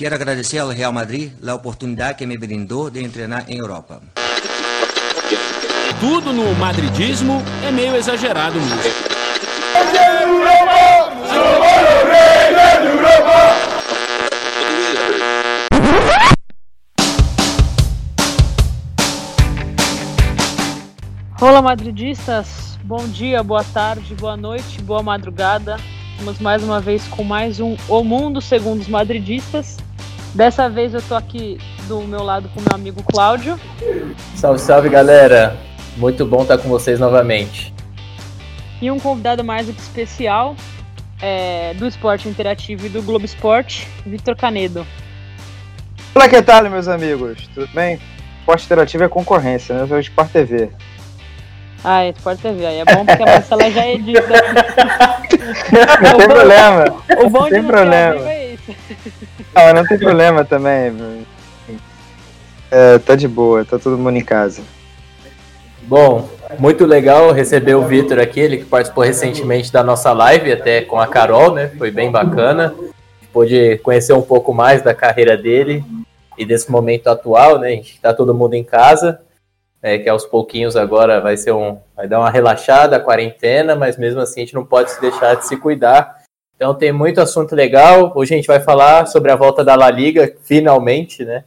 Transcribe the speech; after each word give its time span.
Quero 0.00 0.14
agradecer 0.14 0.56
ao 0.56 0.70
Real 0.70 0.94
Madrid 0.94 1.30
a 1.46 1.54
oportunidade 1.54 2.16
que 2.16 2.24
me 2.24 2.38
brindou 2.38 2.88
de 2.88 3.06
treinar 3.10 3.44
em 3.50 3.58
Europa. 3.58 4.00
Tudo 6.00 6.32
no 6.32 6.54
madridismo 6.54 7.42
é 7.62 7.70
meio 7.70 7.94
exagerado 7.94 8.58
mesmo. 8.58 8.80
Olá, 21.42 21.60
madridistas! 21.60 22.78
Bom 22.82 23.06
dia, 23.06 23.42
boa 23.42 23.64
tarde, 23.64 24.14
boa 24.14 24.34
noite, 24.34 24.80
boa 24.80 25.02
madrugada. 25.02 25.76
Estamos 26.12 26.38
mais 26.38 26.62
uma 26.62 26.80
vez 26.80 27.06
com 27.08 27.22
mais 27.22 27.60
um 27.60 27.76
O 27.86 28.02
Mundo 28.02 28.40
Segundo 28.40 28.80
os 28.80 28.88
Madridistas. 28.88 29.76
Dessa 30.34 30.70
vez 30.70 30.94
eu 30.94 31.02
tô 31.02 31.14
aqui 31.14 31.58
do 31.88 32.00
meu 32.02 32.22
lado 32.22 32.48
com 32.54 32.60
meu 32.60 32.74
amigo 32.74 33.02
Cláudio. 33.02 33.58
Salve, 34.36 34.60
salve, 34.60 34.88
galera! 34.88 35.56
Muito 35.96 36.24
bom 36.24 36.42
estar 36.42 36.56
com 36.58 36.68
vocês 36.68 37.00
novamente. 37.00 37.74
E 38.80 38.90
um 38.90 38.98
convidado 38.98 39.42
mais 39.42 39.66
do 39.66 39.72
que 39.72 39.80
especial 39.80 40.54
é, 41.20 41.74
do 41.74 41.86
Esporte 41.86 42.28
Interativo 42.28 42.86
e 42.86 42.88
do 42.88 43.02
Globo 43.02 43.24
Esporte, 43.24 43.88
Vitor 44.06 44.36
Canedo. 44.36 44.86
Olá, 46.14 46.28
que 46.28 46.40
tal, 46.42 46.62
meus 46.70 46.86
amigos? 46.86 47.48
Tudo 47.52 47.68
bem? 47.74 47.98
Esporte 48.38 48.64
Interativo 48.66 49.04
é 49.04 49.08
concorrência, 49.08 49.74
né? 49.74 49.82
Eu 49.82 49.88
sou 49.88 49.96
o 49.96 50.00
Sport 50.00 50.30
TV. 50.30 50.70
Ah, 51.82 52.06
Sport 52.08 52.40
TV. 52.40 52.66
Aí 52.66 52.78
é 52.78 52.84
bom 52.84 53.04
porque 53.04 53.22
a 53.22 53.26
Marcela 53.26 53.70
já 53.70 53.86
edita. 53.86 54.20
não 56.02 56.18
tem 56.18 56.28
problema. 56.28 56.84
O 57.24 57.30
bom 57.30 57.44
de 57.44 57.50
tem 57.50 57.62
não 57.62 57.68
problema. 57.68 58.30
é 58.30 58.54
isso. 58.54 58.76
Não, 59.54 59.74
não 59.74 59.86
tem 59.86 59.98
problema 59.98 60.44
também. 60.44 61.26
É, 62.70 62.98
tá 62.98 63.16
de 63.16 63.26
boa, 63.26 63.64
tá 63.64 63.78
todo 63.78 63.98
mundo 63.98 64.16
em 64.16 64.24
casa. 64.24 64.62
Bom, 65.82 66.28
muito 66.58 66.86
legal 66.86 67.32
receber 67.32 67.74
o 67.74 67.86
Vitor 67.86 68.18
aqui, 68.18 68.38
ele 68.38 68.58
que 68.58 68.64
participou 68.64 69.02
recentemente 69.02 69.72
da 69.72 69.82
nossa 69.82 70.12
live, 70.12 70.52
até 70.52 70.82
com 70.82 71.00
a 71.00 71.06
Carol, 71.06 71.54
né? 71.54 71.68
Foi 71.76 71.90
bem 71.90 72.10
bacana. 72.10 72.74
Pôde 73.32 73.78
conhecer 73.78 74.12
um 74.12 74.22
pouco 74.22 74.52
mais 74.52 74.82
da 74.82 74.94
carreira 74.94 75.36
dele 75.36 75.84
e 76.38 76.44
desse 76.44 76.70
momento 76.70 77.08
atual, 77.08 77.58
né? 77.58 77.68
A 77.68 77.70
gente 77.70 78.00
tá 78.00 78.14
todo 78.14 78.34
mundo 78.34 78.54
em 78.54 78.64
casa 78.64 79.20
é, 79.82 79.98
que 79.98 80.08
aos 80.08 80.26
pouquinhos 80.26 80.76
agora 80.76 81.20
vai 81.20 81.36
ser 81.36 81.52
um, 81.52 81.78
vai 81.96 82.06
dar 82.06 82.18
uma 82.18 82.30
relaxada 82.30 82.96
a 82.96 83.00
quarentena, 83.00 83.74
mas 83.74 83.96
mesmo 83.96 84.20
assim 84.20 84.40
a 84.40 84.44
gente 84.44 84.54
não 84.54 84.64
pode 84.64 84.90
se 84.90 85.00
deixar 85.00 85.34
de 85.36 85.46
se 85.46 85.56
cuidar. 85.56 86.19
Então 86.60 86.74
tem 86.74 86.92
muito 86.92 87.22
assunto 87.22 87.54
legal. 87.54 88.12
Hoje 88.14 88.34
a 88.34 88.36
gente 88.36 88.46
vai 88.46 88.60
falar 88.60 89.06
sobre 89.06 89.32
a 89.32 89.36
volta 89.36 89.64
da 89.64 89.74
La 89.74 89.90
Liga, 89.90 90.36
finalmente, 90.42 91.24
né? 91.24 91.46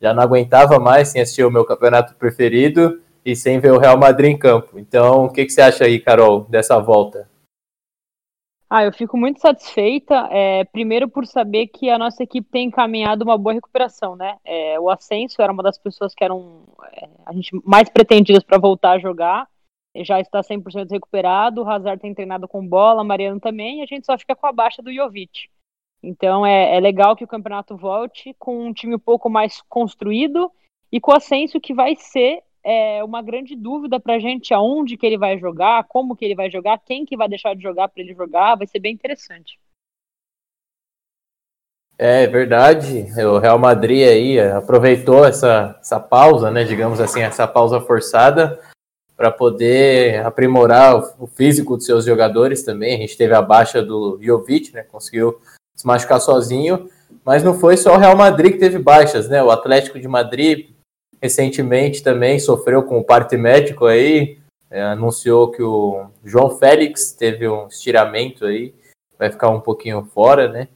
Já 0.00 0.12
não 0.12 0.20
aguentava 0.20 0.80
mais 0.80 1.06
sem 1.06 1.22
assistir 1.22 1.44
o 1.44 1.50
meu 1.50 1.64
campeonato 1.64 2.16
preferido 2.16 3.00
e 3.24 3.36
sem 3.36 3.60
ver 3.60 3.70
o 3.70 3.78
Real 3.78 3.96
Madrid 3.96 4.32
em 4.32 4.36
campo. 4.36 4.76
Então, 4.76 5.26
o 5.26 5.32
que, 5.32 5.44
que 5.44 5.52
você 5.52 5.60
acha 5.60 5.84
aí, 5.84 6.00
Carol, 6.00 6.40
dessa 6.40 6.76
volta? 6.80 7.30
Ah, 8.68 8.82
eu 8.82 8.92
fico 8.92 9.16
muito 9.16 9.40
satisfeita, 9.40 10.28
é, 10.28 10.64
primeiro 10.64 11.08
por 11.08 11.24
saber 11.24 11.68
que 11.68 11.88
a 11.88 11.96
nossa 11.96 12.24
equipe 12.24 12.48
tem 12.50 12.66
encaminhado 12.66 13.22
uma 13.22 13.38
boa 13.38 13.54
recuperação, 13.54 14.16
né? 14.16 14.38
É, 14.44 14.78
o 14.80 14.90
Ascenso 14.90 15.40
era 15.40 15.52
uma 15.52 15.62
das 15.62 15.78
pessoas 15.78 16.12
que 16.16 16.24
eram 16.24 16.64
é, 16.94 17.08
a 17.24 17.32
gente 17.32 17.50
mais 17.64 17.88
pretendidas 17.88 18.42
para 18.42 18.58
voltar 18.58 18.90
a 18.90 18.98
jogar, 18.98 19.46
já 20.04 20.20
está 20.20 20.40
100% 20.40 20.90
recuperado, 20.90 21.62
o 21.62 21.68
Hazard 21.68 22.00
tem 22.00 22.14
treinado 22.14 22.48
com 22.48 22.66
bola, 22.66 23.04
Mariano 23.04 23.40
também, 23.40 23.80
e 23.80 23.82
a 23.82 23.86
gente 23.86 24.06
só 24.06 24.16
fica 24.18 24.34
com 24.34 24.46
a 24.46 24.52
baixa 24.52 24.82
do 24.82 24.92
Jovic. 24.92 25.48
Então 26.02 26.46
é, 26.46 26.76
é 26.76 26.80
legal 26.80 27.16
que 27.16 27.24
o 27.24 27.28
campeonato 27.28 27.76
volte 27.76 28.34
com 28.38 28.66
um 28.66 28.72
time 28.72 28.94
um 28.94 29.00
pouco 29.00 29.28
mais 29.28 29.60
construído 29.68 30.50
e 30.92 31.00
com 31.00 31.10
o 31.10 31.16
Ascenso 31.16 31.60
que 31.60 31.74
vai 31.74 31.96
ser 31.96 32.42
é 32.62 33.02
uma 33.02 33.22
grande 33.22 33.56
dúvida 33.56 33.98
para 33.98 34.14
a 34.14 34.18
gente 34.18 34.52
aonde 34.52 34.96
que 34.96 35.06
ele 35.06 35.16
vai 35.16 35.38
jogar, 35.38 35.84
como 35.84 36.14
que 36.14 36.24
ele 36.24 36.34
vai 36.34 36.50
jogar, 36.50 36.78
quem 36.78 37.04
que 37.04 37.16
vai 37.16 37.28
deixar 37.28 37.54
de 37.54 37.62
jogar 37.62 37.88
para 37.88 38.02
ele 38.02 38.14
jogar, 38.14 38.56
vai 38.56 38.66
ser 38.66 38.78
bem 38.78 38.92
interessante. 38.92 39.58
É 41.96 42.26
verdade, 42.26 43.06
o 43.24 43.38
Real 43.38 43.58
Madrid 43.58 44.06
aí 44.06 44.38
aproveitou 44.38 45.24
essa, 45.24 45.76
essa 45.80 45.98
pausa, 45.98 46.50
né, 46.50 46.62
digamos 46.62 47.00
assim, 47.00 47.22
essa 47.22 47.46
pausa 47.48 47.80
forçada 47.80 48.60
para 49.18 49.32
poder 49.32 50.24
aprimorar 50.24 50.96
o 51.18 51.26
físico 51.26 51.76
dos 51.76 51.84
seus 51.84 52.04
jogadores 52.04 52.62
também. 52.62 52.94
A 52.94 52.98
gente 52.98 53.16
teve 53.16 53.34
a 53.34 53.42
baixa 53.42 53.82
do 53.82 54.16
Jovic, 54.22 54.72
né, 54.72 54.84
conseguiu 54.84 55.40
se 55.74 55.84
machucar 55.84 56.20
sozinho, 56.20 56.88
mas 57.24 57.42
não 57.42 57.58
foi 57.58 57.76
só 57.76 57.94
o 57.94 57.98
Real 57.98 58.16
Madrid 58.16 58.52
que 58.52 58.58
teve 58.58 58.78
baixas, 58.78 59.28
né? 59.28 59.42
O 59.42 59.50
Atlético 59.50 59.98
de 59.98 60.06
Madrid 60.06 60.70
recentemente 61.20 62.02
também 62.02 62.38
sofreu 62.38 62.84
com 62.84 62.98
o 62.98 63.04
parte 63.04 63.36
médico 63.36 63.86
aí, 63.86 64.38
é, 64.70 64.82
anunciou 64.82 65.50
que 65.50 65.62
o 65.62 66.06
João 66.24 66.50
Félix 66.50 67.12
teve 67.12 67.48
um 67.48 67.66
estiramento 67.66 68.46
aí, 68.46 68.72
vai 69.18 69.30
ficar 69.30 69.50
um 69.50 69.60
pouquinho 69.60 70.04
fora, 70.14 70.48
né? 70.48 70.68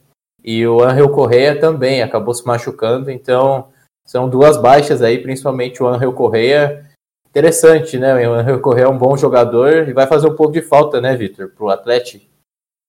E 0.42 0.66
o 0.66 0.82
Angel 0.82 1.08
Correia 1.10 1.60
também 1.60 2.02
acabou 2.02 2.34
se 2.34 2.44
machucando, 2.44 3.08
então 3.08 3.68
são 4.04 4.28
duas 4.28 4.56
baixas 4.56 5.00
aí, 5.00 5.18
principalmente 5.18 5.80
o 5.80 5.86
Angel 5.86 6.12
Correia. 6.12 6.91
Interessante, 7.32 7.98
né? 7.98 8.14
O 8.52 8.60
Correia 8.60 8.84
é 8.84 8.88
um 8.88 8.98
bom 8.98 9.16
jogador 9.16 9.88
e 9.88 9.94
vai 9.94 10.06
fazer 10.06 10.28
um 10.28 10.36
pouco 10.36 10.52
de 10.52 10.60
falta, 10.60 11.00
né, 11.00 11.16
Vitor, 11.16 11.48
pro 11.48 11.70
Atlético. 11.70 12.26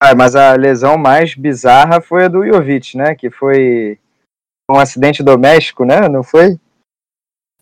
Ah, 0.02 0.14
mas 0.14 0.36
a 0.36 0.52
lesão 0.52 0.98
mais 0.98 1.34
bizarra 1.34 1.98
foi 2.02 2.26
a 2.26 2.28
do 2.28 2.44
Jovic, 2.44 2.94
né? 2.94 3.14
Que 3.14 3.30
foi 3.30 3.98
um 4.70 4.78
acidente 4.78 5.22
doméstico, 5.22 5.86
né? 5.86 6.10
Não 6.10 6.22
foi? 6.22 6.58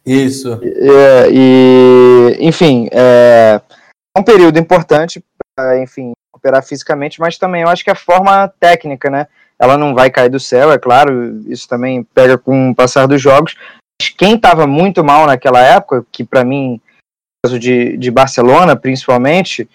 Isso. 0.04 0.58
E, 0.60 1.30
e 1.30 2.36
enfim, 2.40 2.88
é 2.90 3.60
um 4.18 4.24
período 4.24 4.58
importante 4.58 5.22
para, 5.54 5.80
enfim, 5.80 6.10
recuperar 6.34 6.64
fisicamente, 6.64 7.20
mas 7.20 7.38
também 7.38 7.62
eu 7.62 7.68
acho 7.68 7.84
que 7.84 7.90
a 7.90 7.94
forma 7.94 8.48
técnica, 8.58 9.08
né? 9.08 9.28
Ela 9.56 9.78
não 9.78 9.94
vai 9.94 10.10
cair 10.10 10.28
do 10.28 10.40
céu, 10.40 10.72
é 10.72 10.78
claro, 10.78 11.40
isso 11.46 11.68
também 11.68 12.02
pega 12.02 12.36
com 12.36 12.70
o 12.70 12.74
passar 12.74 13.06
dos 13.06 13.22
jogos. 13.22 13.54
Quem 14.08 14.34
estava 14.34 14.66
muito 14.66 15.04
mal 15.04 15.26
naquela 15.26 15.60
época, 15.60 16.04
que 16.10 16.24
para 16.24 16.44
mim, 16.44 16.72
no 16.72 17.48
caso 17.48 17.58
de, 17.58 17.96
de 17.96 18.10
Barcelona 18.10 18.76
principalmente, 18.76 19.68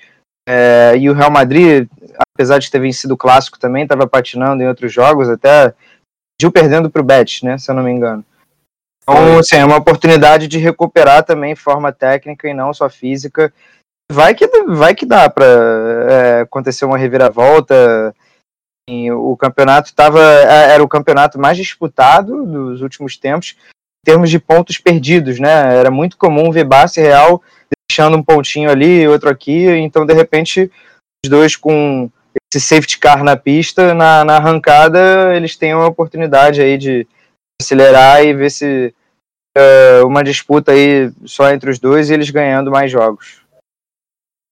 é, 0.47 0.95
e 0.97 1.09
o 1.09 1.13
Real 1.13 1.29
Madrid, 1.29 1.87
apesar 2.33 2.59
de 2.59 2.71
ter 2.71 2.79
vencido 2.79 3.13
o 3.13 3.17
clássico 3.17 3.59
também, 3.59 3.83
estava 3.83 4.07
patinando 4.07 4.63
em 4.63 4.67
outros 4.67 4.93
jogos, 4.93 5.29
até 5.29 5.73
Gil 6.39 6.51
perdendo 6.51 6.89
para 6.89 7.01
o 7.01 7.05
Betis, 7.05 7.41
né? 7.41 7.57
Se 7.57 7.69
eu 7.69 7.75
não 7.75 7.83
me 7.83 7.91
engano. 7.91 8.23
Então, 9.01 9.39
assim, 9.39 9.55
é 9.55 9.65
uma 9.65 9.77
oportunidade 9.77 10.47
de 10.47 10.57
recuperar 10.57 11.23
também 11.23 11.55
forma 11.55 11.91
técnica 11.91 12.47
e 12.47 12.53
não 12.53 12.73
só 12.73 12.89
física. 12.89 13.53
Vai 14.11 14.35
que, 14.35 14.47
vai 14.67 14.93
que 14.93 15.05
dá 15.05 15.29
para 15.29 15.45
é, 15.45 16.41
acontecer 16.41 16.85
uma 16.85 16.97
reviravolta. 16.97 18.13
O 18.89 19.35
campeonato 19.35 19.93
tava, 19.93 20.21
é, 20.21 20.73
era 20.73 20.83
o 20.83 20.87
campeonato 20.87 21.39
mais 21.39 21.57
disputado 21.57 22.45
dos 22.45 22.81
últimos 22.81 23.17
tempos 23.17 23.55
em 23.57 23.76
termos 24.07 24.29
de 24.29 24.39
pontos 24.39 24.77
perdidos, 24.77 25.37
né? 25.37 25.75
Era 25.75 25.91
muito 25.91 26.17
comum 26.17 26.49
ver 26.49 26.63
Barça 26.63 27.01
e 27.01 27.03
Real 27.03 27.43
deixando 27.89 28.15
um 28.15 28.23
pontinho 28.23 28.71
ali, 28.71 29.05
outro 29.05 29.29
aqui, 29.29 29.67
então 29.67 30.05
de 30.05 30.13
repente 30.13 30.71
os 31.21 31.29
dois 31.29 31.57
com 31.57 32.09
esse 32.49 32.65
safety 32.65 32.99
car 32.99 33.21
na 33.21 33.35
pista, 33.35 33.93
na, 33.93 34.23
na 34.23 34.37
arrancada, 34.37 35.35
eles 35.35 35.57
têm 35.57 35.75
uma 35.75 35.87
oportunidade 35.87 36.61
aí 36.61 36.77
de 36.77 37.05
acelerar 37.61 38.23
e 38.23 38.33
ver 38.33 38.49
se 38.49 38.93
uh, 39.57 40.07
uma 40.07 40.23
disputa 40.23 40.71
aí 40.71 41.11
só 41.25 41.51
entre 41.51 41.69
os 41.69 41.77
dois 41.77 42.09
e 42.09 42.13
eles 42.13 42.29
ganhando 42.29 42.71
mais 42.71 42.89
jogos. 42.89 43.41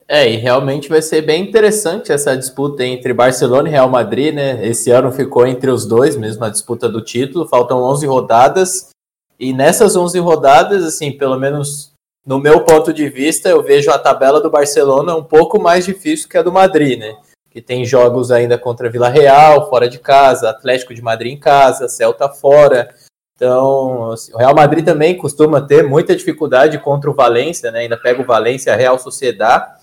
É, 0.05 0.29
e 0.29 0.35
realmente 0.35 0.89
vai 0.89 1.01
ser 1.01 1.21
bem 1.21 1.43
interessante 1.43 2.11
essa 2.11 2.35
disputa 2.35 2.83
entre 2.83 3.13
Barcelona 3.13 3.69
e 3.69 3.71
Real 3.71 3.89
Madrid, 3.89 4.35
né? 4.35 4.67
Esse 4.67 4.91
ano 4.91 5.11
ficou 5.13 5.47
entre 5.47 5.71
os 5.71 5.85
dois 5.85 6.17
mesmo 6.17 6.43
a 6.43 6.49
disputa 6.49 6.89
do 6.89 7.01
título, 7.01 7.47
faltam 7.47 7.81
11 7.81 8.05
rodadas. 8.05 8.94
E 9.39 9.53
nessas 9.53 9.95
11 9.95 10.19
rodadas, 10.19 10.83
assim, 10.83 11.11
pelo 11.11 11.37
menos 11.37 11.93
no 12.25 12.39
meu 12.39 12.61
ponto 12.61 12.91
de 12.91 13.07
vista, 13.07 13.49
eu 13.49 13.61
vejo 13.61 13.91
a 13.91 13.99
tabela 13.99 14.41
do 14.41 14.49
Barcelona 14.49 15.15
um 15.15 15.23
pouco 15.23 15.61
mais 15.61 15.85
difícil 15.85 16.27
que 16.27 16.37
a 16.37 16.41
do 16.41 16.51
Madrid, 16.51 16.97
né? 16.97 17.15
Que 17.51 17.61
tem 17.61 17.85
jogos 17.85 18.31
ainda 18.31 18.57
contra 18.57 18.89
Vila 18.89 19.09
Real, 19.09 19.69
fora 19.69 19.87
de 19.87 19.99
casa, 19.99 20.49
Atlético 20.49 20.93
de 20.93 21.01
Madrid 21.01 21.33
em 21.33 21.39
casa, 21.39 21.87
Celta 21.87 22.27
fora. 22.27 22.89
Então, 23.35 24.11
assim, 24.11 24.33
o 24.33 24.37
Real 24.37 24.55
Madrid 24.55 24.83
também 24.83 25.17
costuma 25.17 25.61
ter 25.61 25.83
muita 25.83 26.15
dificuldade 26.15 26.79
contra 26.79 27.11
o 27.11 27.13
Valência, 27.13 27.69
né? 27.69 27.79
Ainda 27.79 27.97
pega 27.97 28.21
o 28.21 28.25
Valência, 28.25 28.73
a 28.73 28.77
Real 28.77 28.97
Sociedade. 28.97 29.75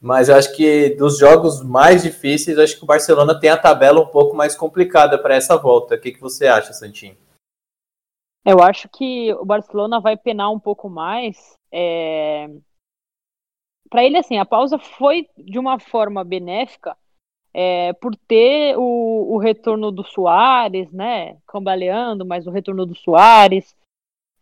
Mas 0.00 0.28
eu 0.28 0.36
acho 0.36 0.54
que 0.54 0.90
dos 0.90 1.18
jogos 1.18 1.62
mais 1.62 2.02
difíceis, 2.02 2.58
acho 2.58 2.76
que 2.76 2.84
o 2.84 2.86
Barcelona 2.86 3.38
tem 3.38 3.50
a 3.50 3.56
tabela 3.56 4.00
um 4.00 4.06
pouco 4.06 4.36
mais 4.36 4.54
complicada 4.54 5.18
para 5.18 5.34
essa 5.34 5.56
volta. 5.56 5.94
O 5.94 5.98
que, 5.98 6.12
que 6.12 6.20
você 6.20 6.46
acha, 6.46 6.72
Santinho? 6.72 7.16
Eu 8.44 8.60
acho 8.60 8.88
que 8.88 9.32
o 9.34 9.44
Barcelona 9.44 10.00
vai 10.00 10.16
penar 10.16 10.50
um 10.50 10.58
pouco 10.58 10.88
mais. 10.88 11.56
É... 11.70 12.48
Para 13.88 14.04
ele, 14.04 14.16
assim, 14.16 14.38
a 14.38 14.44
pausa 14.44 14.78
foi 14.78 15.28
de 15.36 15.58
uma 15.58 15.78
forma 15.78 16.24
benéfica, 16.24 16.96
é, 17.54 17.92
por 17.92 18.16
ter 18.16 18.76
o, 18.78 19.34
o 19.34 19.38
retorno 19.38 19.92
do 19.92 20.02
Soares, 20.02 20.90
né? 20.90 21.36
Cambaleando, 21.46 22.24
mas 22.24 22.46
o 22.46 22.50
retorno 22.50 22.86
do 22.86 22.94
Soares. 22.94 23.76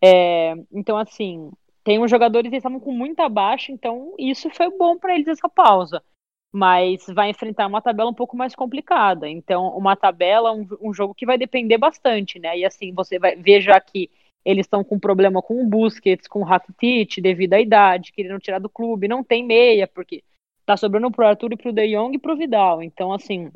É, 0.02 0.54
então, 0.72 0.96
assim, 0.96 1.50
tem 1.84 1.98
uns 1.98 2.10
jogadores 2.10 2.50
que 2.50 2.56
estavam 2.56 2.80
com 2.80 2.92
muita 2.92 3.28
baixa, 3.28 3.72
então 3.72 4.14
isso 4.18 4.48
foi 4.50 4.70
bom 4.76 4.98
para 4.98 5.14
eles 5.14 5.28
essa 5.28 5.48
pausa. 5.48 6.02
Mas 6.52 7.06
vai 7.06 7.30
enfrentar 7.30 7.66
uma 7.66 7.80
tabela 7.80 8.10
um 8.10 8.14
pouco 8.14 8.36
mais 8.36 8.54
complicada. 8.54 9.28
Então, 9.28 9.68
uma 9.76 9.94
tabela, 9.94 10.52
um, 10.52 10.66
um 10.80 10.92
jogo 10.92 11.14
que 11.14 11.26
vai 11.26 11.38
depender 11.38 11.78
bastante, 11.78 12.38
né? 12.38 12.58
E 12.58 12.64
assim, 12.64 12.92
você 12.92 13.18
vai 13.18 13.36
ver 13.36 13.60
já 13.60 13.80
que 13.80 14.10
eles 14.44 14.66
estão 14.66 14.82
com 14.82 14.98
problema 14.98 15.42
com 15.42 15.62
o 15.62 15.66
Busquets, 15.66 16.26
com 16.26 16.40
o 16.40 16.44
Rakitic, 16.44 17.20
devido 17.20 17.54
à 17.54 17.60
idade, 17.60 18.12
querendo 18.12 18.40
tirar 18.40 18.58
do 18.58 18.68
clube, 18.68 19.06
não 19.06 19.22
tem 19.22 19.44
meia, 19.44 19.86
porque 19.86 20.24
tá 20.64 20.76
sobrando 20.76 21.10
pro 21.10 21.26
Arthur 21.26 21.52
e 21.52 21.56
pro 21.56 21.72
De 21.72 21.88
Jong 21.88 22.16
e 22.16 22.18
pro 22.18 22.36
Vidal. 22.36 22.82
Então, 22.82 23.12
assim, 23.12 23.50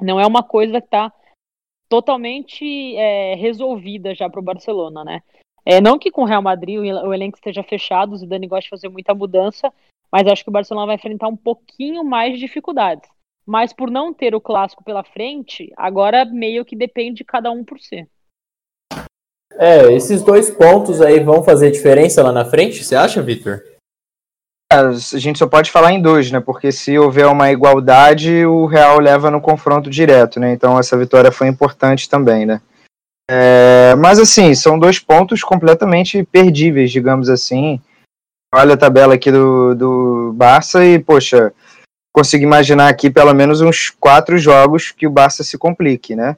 não 0.00 0.18
é 0.18 0.26
uma 0.26 0.42
coisa 0.42 0.80
que 0.80 0.88
tá 0.88 1.12
totalmente 1.88 2.96
é, 2.96 3.34
resolvida 3.34 4.14
já 4.14 4.28
pro 4.28 4.40
Barcelona, 4.40 5.04
né? 5.04 5.22
É, 5.64 5.80
não 5.80 5.98
que 5.98 6.10
com 6.10 6.22
o 6.22 6.26
Real 6.26 6.42
Madrid 6.42 6.78
o, 6.78 7.14
elenco 7.14 7.36
esteja 7.36 7.62
fechado, 7.62 8.14
o 8.14 8.26
Dani 8.26 8.48
gosta 8.48 8.64
de 8.64 8.70
fazer 8.70 8.88
muita 8.88 9.14
mudança, 9.14 9.72
mas 10.12 10.26
acho 10.26 10.44
que 10.44 10.50
o 10.50 10.52
Barcelona 10.52 10.86
vai 10.86 10.96
enfrentar 10.96 11.28
um 11.28 11.36
pouquinho 11.36 12.04
mais 12.04 12.34
de 12.34 12.40
dificuldades. 12.40 13.08
Mas 13.46 13.72
por 13.72 13.90
não 13.90 14.12
ter 14.12 14.34
o 14.34 14.40
clássico 14.40 14.84
pela 14.84 15.02
frente, 15.02 15.72
agora 15.76 16.24
meio 16.24 16.64
que 16.64 16.76
depende 16.76 17.18
de 17.18 17.24
cada 17.24 17.50
um 17.50 17.64
por 17.64 17.80
si. 17.80 18.06
É, 19.54 19.92
esses 19.92 20.22
dois 20.22 20.50
pontos 20.50 21.00
aí 21.00 21.20
vão 21.20 21.42
fazer 21.42 21.70
diferença 21.70 22.22
lá 22.22 22.32
na 22.32 22.44
frente, 22.44 22.84
você 22.84 22.94
acha, 22.94 23.22
Victor? 23.22 23.62
É, 24.72 24.76
a 24.76 24.92
gente 24.92 25.38
só 25.38 25.46
pode 25.46 25.70
falar 25.70 25.92
em 25.92 26.00
dois, 26.00 26.30
né? 26.30 26.40
Porque 26.40 26.72
se 26.72 26.98
houver 26.98 27.26
uma 27.26 27.50
igualdade, 27.50 28.46
o 28.46 28.66
Real 28.66 28.98
leva 28.98 29.30
no 29.30 29.40
confronto 29.40 29.90
direto, 29.90 30.40
né? 30.40 30.52
Então 30.52 30.78
essa 30.78 30.96
vitória 30.96 31.30
foi 31.30 31.48
importante 31.48 32.08
também, 32.08 32.46
né? 32.46 32.62
É, 33.30 33.94
mas 33.96 34.18
assim, 34.18 34.54
são 34.54 34.78
dois 34.78 34.98
pontos 34.98 35.42
completamente 35.42 36.22
perdíveis, 36.24 36.90
digamos 36.90 37.28
assim. 37.28 37.80
Olha 38.54 38.74
a 38.74 38.76
tabela 38.76 39.14
aqui 39.14 39.32
do, 39.32 39.74
do 39.74 40.32
Barça 40.34 40.84
e, 40.84 40.98
poxa, 40.98 41.54
consigo 42.14 42.44
imaginar 42.44 42.88
aqui 42.88 43.10
pelo 43.10 43.32
menos 43.32 43.62
uns 43.62 43.88
quatro 43.88 44.36
jogos 44.36 44.90
que 44.90 45.06
o 45.06 45.10
Barça 45.10 45.42
se 45.42 45.56
complique, 45.56 46.14
né? 46.14 46.36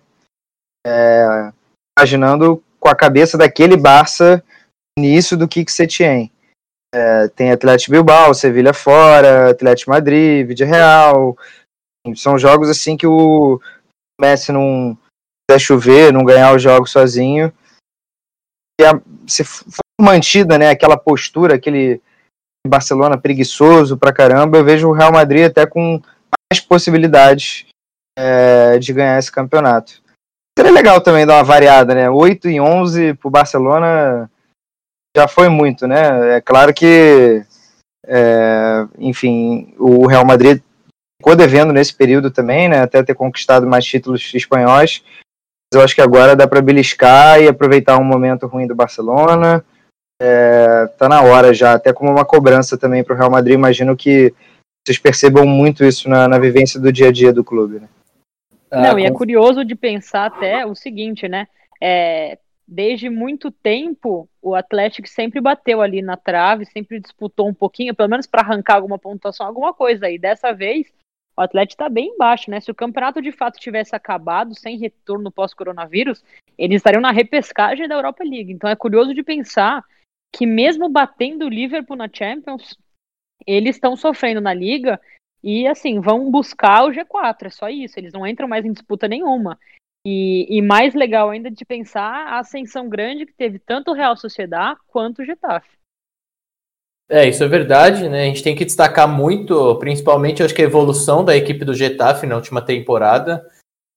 É, 0.86 1.50
imaginando 1.98 2.62
com 2.78 2.88
a 2.88 2.94
cabeça 2.94 3.36
daquele 3.36 3.76
Barça 3.76 4.44
nisso 4.96 5.36
do 5.36 5.48
Kik 5.48 5.72
Setien. 5.72 6.30
É, 6.94 7.26
tem 7.28 7.50
Atlético 7.50 7.90
Bilbao, 7.90 8.32
Sevilha 8.32 8.72
fora, 8.72 9.50
Atlético 9.50 9.90
Madrid, 9.90 10.46
Vídeo 10.46 10.66
Real. 10.66 11.36
São 12.14 12.38
jogos 12.38 12.68
assim 12.70 12.96
que 12.96 13.06
o 13.06 13.60
Messi 14.20 14.52
não 14.52 14.96
quiser 15.50 15.58
chover, 15.58 16.12
não 16.12 16.24
ganhar 16.24 16.54
os 16.54 16.62
jogos 16.62 16.92
sozinho. 16.92 17.52
A, 18.80 19.00
se 19.26 19.42
for 19.42 19.83
mantida 20.00 20.58
né, 20.58 20.70
aquela 20.70 20.96
postura, 20.96 21.54
aquele 21.54 22.00
Barcelona 22.66 23.18
preguiçoso 23.18 23.96
pra 23.96 24.12
caramba, 24.12 24.58
eu 24.58 24.64
vejo 24.64 24.88
o 24.88 24.92
Real 24.92 25.12
Madrid 25.12 25.44
até 25.44 25.66
com 25.66 26.00
mais 26.50 26.60
possibilidades 26.60 27.66
é, 28.18 28.78
de 28.78 28.92
ganhar 28.92 29.18
esse 29.18 29.30
campeonato. 29.30 30.02
Seria 30.56 30.72
legal 30.72 31.00
também 31.00 31.26
dar 31.26 31.34
uma 31.34 31.44
variada, 31.44 31.94
né? 31.94 32.08
8 32.08 32.48
e 32.48 32.60
11 32.60 33.14
pro 33.14 33.28
Barcelona 33.28 34.30
já 35.16 35.28
foi 35.28 35.48
muito, 35.48 35.86
né? 35.86 36.36
É 36.36 36.40
claro 36.40 36.72
que, 36.72 37.44
é, 38.06 38.86
enfim, 38.98 39.74
o 39.78 40.06
Real 40.06 40.24
Madrid 40.24 40.62
ficou 41.20 41.36
devendo 41.36 41.72
nesse 41.72 41.94
período 41.94 42.30
também, 42.30 42.68
né? 42.68 42.80
Até 42.80 43.02
ter 43.02 43.14
conquistado 43.14 43.66
mais 43.66 43.84
títulos 43.84 44.32
espanhóis. 44.34 45.02
Mas 45.04 45.80
eu 45.80 45.82
acho 45.82 45.94
que 45.94 46.02
agora 46.02 46.36
dá 46.36 46.46
para 46.46 46.62
beliscar 46.62 47.40
e 47.40 47.48
aproveitar 47.48 47.98
um 47.98 48.04
momento 48.04 48.46
ruim 48.46 48.66
do 48.66 48.74
Barcelona. 48.74 49.64
É, 50.20 50.86
tá 50.98 51.08
na 51.08 51.22
hora 51.22 51.52
já, 51.52 51.74
até 51.74 51.92
como 51.92 52.10
uma 52.10 52.24
cobrança 52.24 52.78
também 52.78 53.02
para 53.02 53.14
o 53.14 53.18
Real 53.18 53.30
Madrid. 53.30 53.54
Imagino 53.54 53.96
que 53.96 54.32
vocês 54.84 54.98
percebam 54.98 55.46
muito 55.46 55.84
isso 55.84 56.08
na, 56.08 56.28
na 56.28 56.38
vivência 56.38 56.78
do 56.78 56.92
dia 56.92 57.08
a 57.08 57.12
dia 57.12 57.32
do 57.32 57.42
clube. 57.42 57.80
Né? 57.80 57.88
Ah, 58.70 58.80
Não, 58.80 58.98
e 58.98 59.04
é 59.04 59.10
curioso 59.10 59.64
de 59.64 59.74
pensar 59.74 60.26
até 60.26 60.66
o 60.66 60.74
seguinte, 60.74 61.28
né? 61.28 61.48
É, 61.80 62.38
desde 62.66 63.08
muito 63.10 63.50
tempo, 63.50 64.28
o 64.40 64.54
Atlético 64.54 65.08
sempre 65.08 65.40
bateu 65.40 65.80
ali 65.80 66.02
na 66.02 66.16
trave, 66.16 66.66
sempre 66.66 67.00
disputou 67.00 67.48
um 67.48 67.54
pouquinho, 67.54 67.94
pelo 67.94 68.08
menos 68.08 68.26
para 68.26 68.42
arrancar 68.42 68.76
alguma 68.76 68.98
pontuação, 68.98 69.46
alguma 69.46 69.72
coisa. 69.72 70.10
E 70.10 70.18
dessa 70.18 70.52
vez, 70.52 70.92
o 71.36 71.40
Atlético 71.40 71.82
está 71.82 71.88
bem 71.88 72.14
embaixo, 72.14 72.50
né? 72.50 72.60
Se 72.60 72.70
o 72.70 72.74
campeonato 72.74 73.20
de 73.20 73.32
fato 73.32 73.58
tivesse 73.58 73.94
acabado 73.94 74.54
sem 74.58 74.78
retorno 74.78 75.30
pós-coronavírus, 75.30 76.24
eles 76.56 76.76
estariam 76.76 77.00
na 77.00 77.10
repescagem 77.10 77.88
da 77.88 77.96
Europa 77.96 78.22
League. 78.22 78.52
Então 78.52 78.70
é 78.70 78.76
curioso 78.76 79.12
de 79.14 79.22
pensar 79.22 79.84
que 80.34 80.46
mesmo 80.46 80.88
batendo 80.88 81.46
o 81.46 81.48
Liverpool 81.48 81.96
na 81.96 82.08
Champions, 82.12 82.76
eles 83.46 83.76
estão 83.76 83.96
sofrendo 83.96 84.40
na 84.40 84.52
liga 84.52 85.00
e 85.42 85.66
assim, 85.66 86.00
vão 86.00 86.30
buscar 86.30 86.84
o 86.84 86.90
G4, 86.90 87.46
é 87.46 87.50
só 87.50 87.68
isso, 87.68 87.98
eles 87.98 88.12
não 88.12 88.26
entram 88.26 88.48
mais 88.48 88.64
em 88.64 88.72
disputa 88.72 89.06
nenhuma. 89.06 89.58
E, 90.06 90.46
e 90.50 90.60
mais 90.60 90.92
legal 90.92 91.30
ainda 91.30 91.50
de 91.50 91.64
pensar 91.64 92.26
a 92.28 92.40
ascensão 92.40 92.88
grande 92.88 93.24
que 93.24 93.32
teve 93.32 93.58
tanto 93.58 93.90
o 93.90 93.94
Real 93.94 94.16
Sociedade 94.16 94.80
quanto 94.88 95.22
o 95.22 95.24
Getafe. 95.24 95.68
É, 97.08 97.28
isso 97.28 97.44
é 97.44 97.48
verdade, 97.48 98.08
né? 98.08 98.22
A 98.22 98.26
gente 98.26 98.42
tem 98.42 98.56
que 98.56 98.64
destacar 98.64 99.06
muito, 99.06 99.76
principalmente, 99.76 100.42
acho 100.42 100.54
que 100.54 100.62
a 100.62 100.66
evolução 100.66 101.24
da 101.24 101.36
equipe 101.36 101.64
do 101.64 101.74
Getafe 101.74 102.26
na 102.26 102.34
última 102.34 102.60
temporada. 102.60 103.46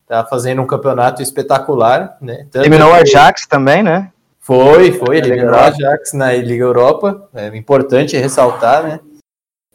Tá 0.06 0.26
fazendo 0.26 0.62
um 0.62 0.68
campeonato 0.68 1.22
espetacular, 1.22 2.18
né? 2.22 2.48
Tanto 2.50 2.66
eliminou 2.66 2.92
o 2.92 2.94
Ajax 2.94 3.46
também, 3.46 3.84
né? 3.84 4.14
Foi, 4.48 4.94
foi, 4.94 5.18
eliminou 5.18 5.52
o 5.52 5.58
Ajax 5.58 6.14
na 6.14 6.32
Liga 6.32 6.64
Europa. 6.64 7.28
É 7.36 7.48
importante 7.58 8.16
ressaltar, 8.16 8.82
né? 8.82 9.00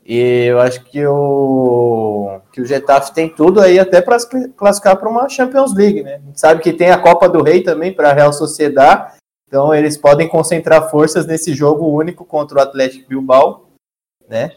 E 0.02 0.46
eu 0.46 0.58
acho 0.60 0.82
que 0.84 1.06
o, 1.06 2.40
que 2.50 2.62
o 2.62 2.64
Getafe 2.64 3.12
tem 3.12 3.28
tudo 3.28 3.60
aí 3.60 3.78
até 3.78 4.00
para 4.00 4.16
classificar 4.56 4.96
para 4.96 5.10
uma 5.10 5.28
Champions 5.28 5.74
League, 5.74 6.02
né? 6.02 6.14
A 6.14 6.26
gente 6.26 6.40
sabe 6.40 6.62
que 6.62 6.72
tem 6.72 6.90
a 6.90 6.96
Copa 6.96 7.28
do 7.28 7.42
Rei 7.42 7.62
também 7.62 7.92
para 7.92 8.08
a 8.08 8.12
Real 8.14 8.32
Sociedade, 8.32 9.12
então 9.46 9.74
eles 9.74 9.98
podem 9.98 10.26
concentrar 10.26 10.88
forças 10.88 11.26
nesse 11.26 11.52
jogo 11.52 11.86
único 11.86 12.24
contra 12.24 12.58
o 12.58 12.62
Atlético 12.62 13.10
Bilbao, 13.10 13.68
né? 14.26 14.52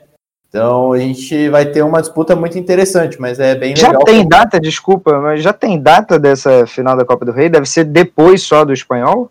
Então 0.48 0.94
a 0.94 0.98
gente 0.98 1.50
vai 1.50 1.66
ter 1.66 1.84
uma 1.84 2.00
disputa 2.00 2.38
muito 2.38 2.58
interessante, 2.58 3.20
mas 3.20 3.38
é 3.38 3.54
bem 3.54 3.76
já 3.76 3.88
legal. 3.90 4.04
Já 4.08 4.14
tem 4.14 4.26
data, 4.26 4.62
desculpa, 4.62 5.20
mas 5.20 5.44
já 5.44 5.52
tem 5.52 5.78
data 5.78 6.18
dessa 6.18 6.66
final 6.66 6.96
da 6.96 7.04
Copa 7.04 7.26
do 7.26 7.34
Rei? 7.34 7.50
Deve 7.50 7.66
ser 7.66 7.84
depois 7.84 8.42
só 8.42 8.64
do 8.64 8.72
espanhol? 8.72 9.30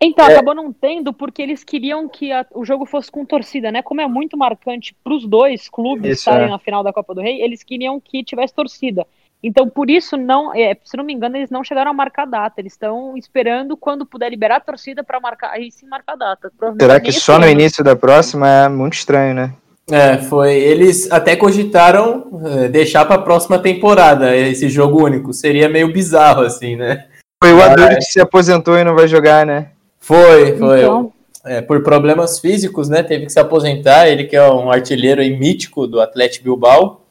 Então, 0.00 0.26
é. 0.26 0.32
acabou 0.32 0.54
não 0.54 0.72
tendo 0.72 1.12
porque 1.12 1.40
eles 1.40 1.64
queriam 1.64 2.08
que 2.08 2.30
a, 2.30 2.44
o 2.54 2.64
jogo 2.64 2.84
fosse 2.84 3.10
com 3.10 3.24
torcida, 3.24 3.72
né? 3.72 3.82
Como 3.82 4.00
é 4.00 4.06
muito 4.06 4.36
marcante 4.36 4.94
para 5.02 5.14
os 5.14 5.26
dois 5.26 5.68
clubes 5.68 6.12
isso, 6.12 6.20
estarem 6.20 6.46
é. 6.46 6.50
na 6.50 6.58
final 6.58 6.82
da 6.82 6.92
Copa 6.92 7.14
do 7.14 7.20
Rei, 7.20 7.40
eles 7.40 7.62
queriam 7.62 7.98
que 7.98 8.22
tivesse 8.22 8.54
torcida. 8.54 9.06
Então, 9.42 9.68
por 9.68 9.88
isso, 9.88 10.16
não, 10.16 10.54
é, 10.54 10.76
se 10.82 10.96
não 10.96 11.04
me 11.04 11.12
engano, 11.12 11.36
eles 11.36 11.50
não 11.50 11.62
chegaram 11.62 11.90
a 11.90 11.94
marcar 11.94 12.26
data. 12.26 12.60
Eles 12.60 12.72
estão 12.72 13.16
esperando 13.16 13.76
quando 13.76 14.04
puder 14.04 14.28
liberar 14.28 14.56
a 14.56 14.60
torcida 14.60 15.04
para 15.04 15.20
marcar, 15.20 15.50
aí 15.50 15.70
sim 15.70 15.86
marcar 15.86 16.14
a 16.14 16.16
data. 16.16 16.52
Será 16.80 17.00
que 17.00 17.12
só 17.12 17.38
no 17.38 17.48
início 17.48 17.84
da 17.84 17.94
próxima 17.94 18.48
é 18.48 18.68
muito 18.68 18.94
estranho, 18.94 19.34
né? 19.34 19.52
É, 19.90 20.18
foi. 20.18 20.54
Eles 20.54 21.10
até 21.12 21.36
cogitaram 21.36 22.40
é, 22.44 22.68
deixar 22.68 23.04
para 23.04 23.16
a 23.16 23.22
próxima 23.22 23.58
temporada 23.58 24.36
esse 24.36 24.68
jogo 24.68 25.04
único. 25.04 25.32
Seria 25.32 25.68
meio 25.68 25.92
bizarro, 25.92 26.42
assim, 26.42 26.74
né? 26.74 27.06
Foi 27.42 27.52
o 27.52 27.62
Aduri 27.62 27.96
que 27.96 28.02
se 28.02 28.20
aposentou 28.20 28.76
e 28.76 28.84
não 28.84 28.96
vai 28.96 29.06
jogar, 29.06 29.46
né? 29.46 29.70
Foi, 30.06 30.56
foi. 30.56 30.82
Então... 30.82 31.12
É, 31.44 31.60
por 31.60 31.82
problemas 31.82 32.38
físicos, 32.38 32.88
né? 32.88 33.02
Teve 33.02 33.26
que 33.26 33.32
se 33.32 33.40
aposentar. 33.40 34.08
Ele 34.08 34.24
que 34.24 34.36
é 34.36 34.48
um 34.48 34.70
artilheiro 34.70 35.20
e 35.20 35.36
mítico 35.36 35.86
do 35.86 36.00
Atlético 36.00 36.44
Bilbao. 36.44 37.04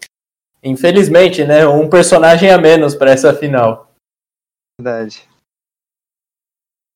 Infelizmente, 0.64 1.44
né? 1.44 1.68
Um 1.68 1.90
personagem 1.90 2.50
a 2.50 2.58
menos 2.58 2.96
para 2.96 3.12
essa 3.12 3.34
final. 3.34 3.92
Verdade. 4.80 5.24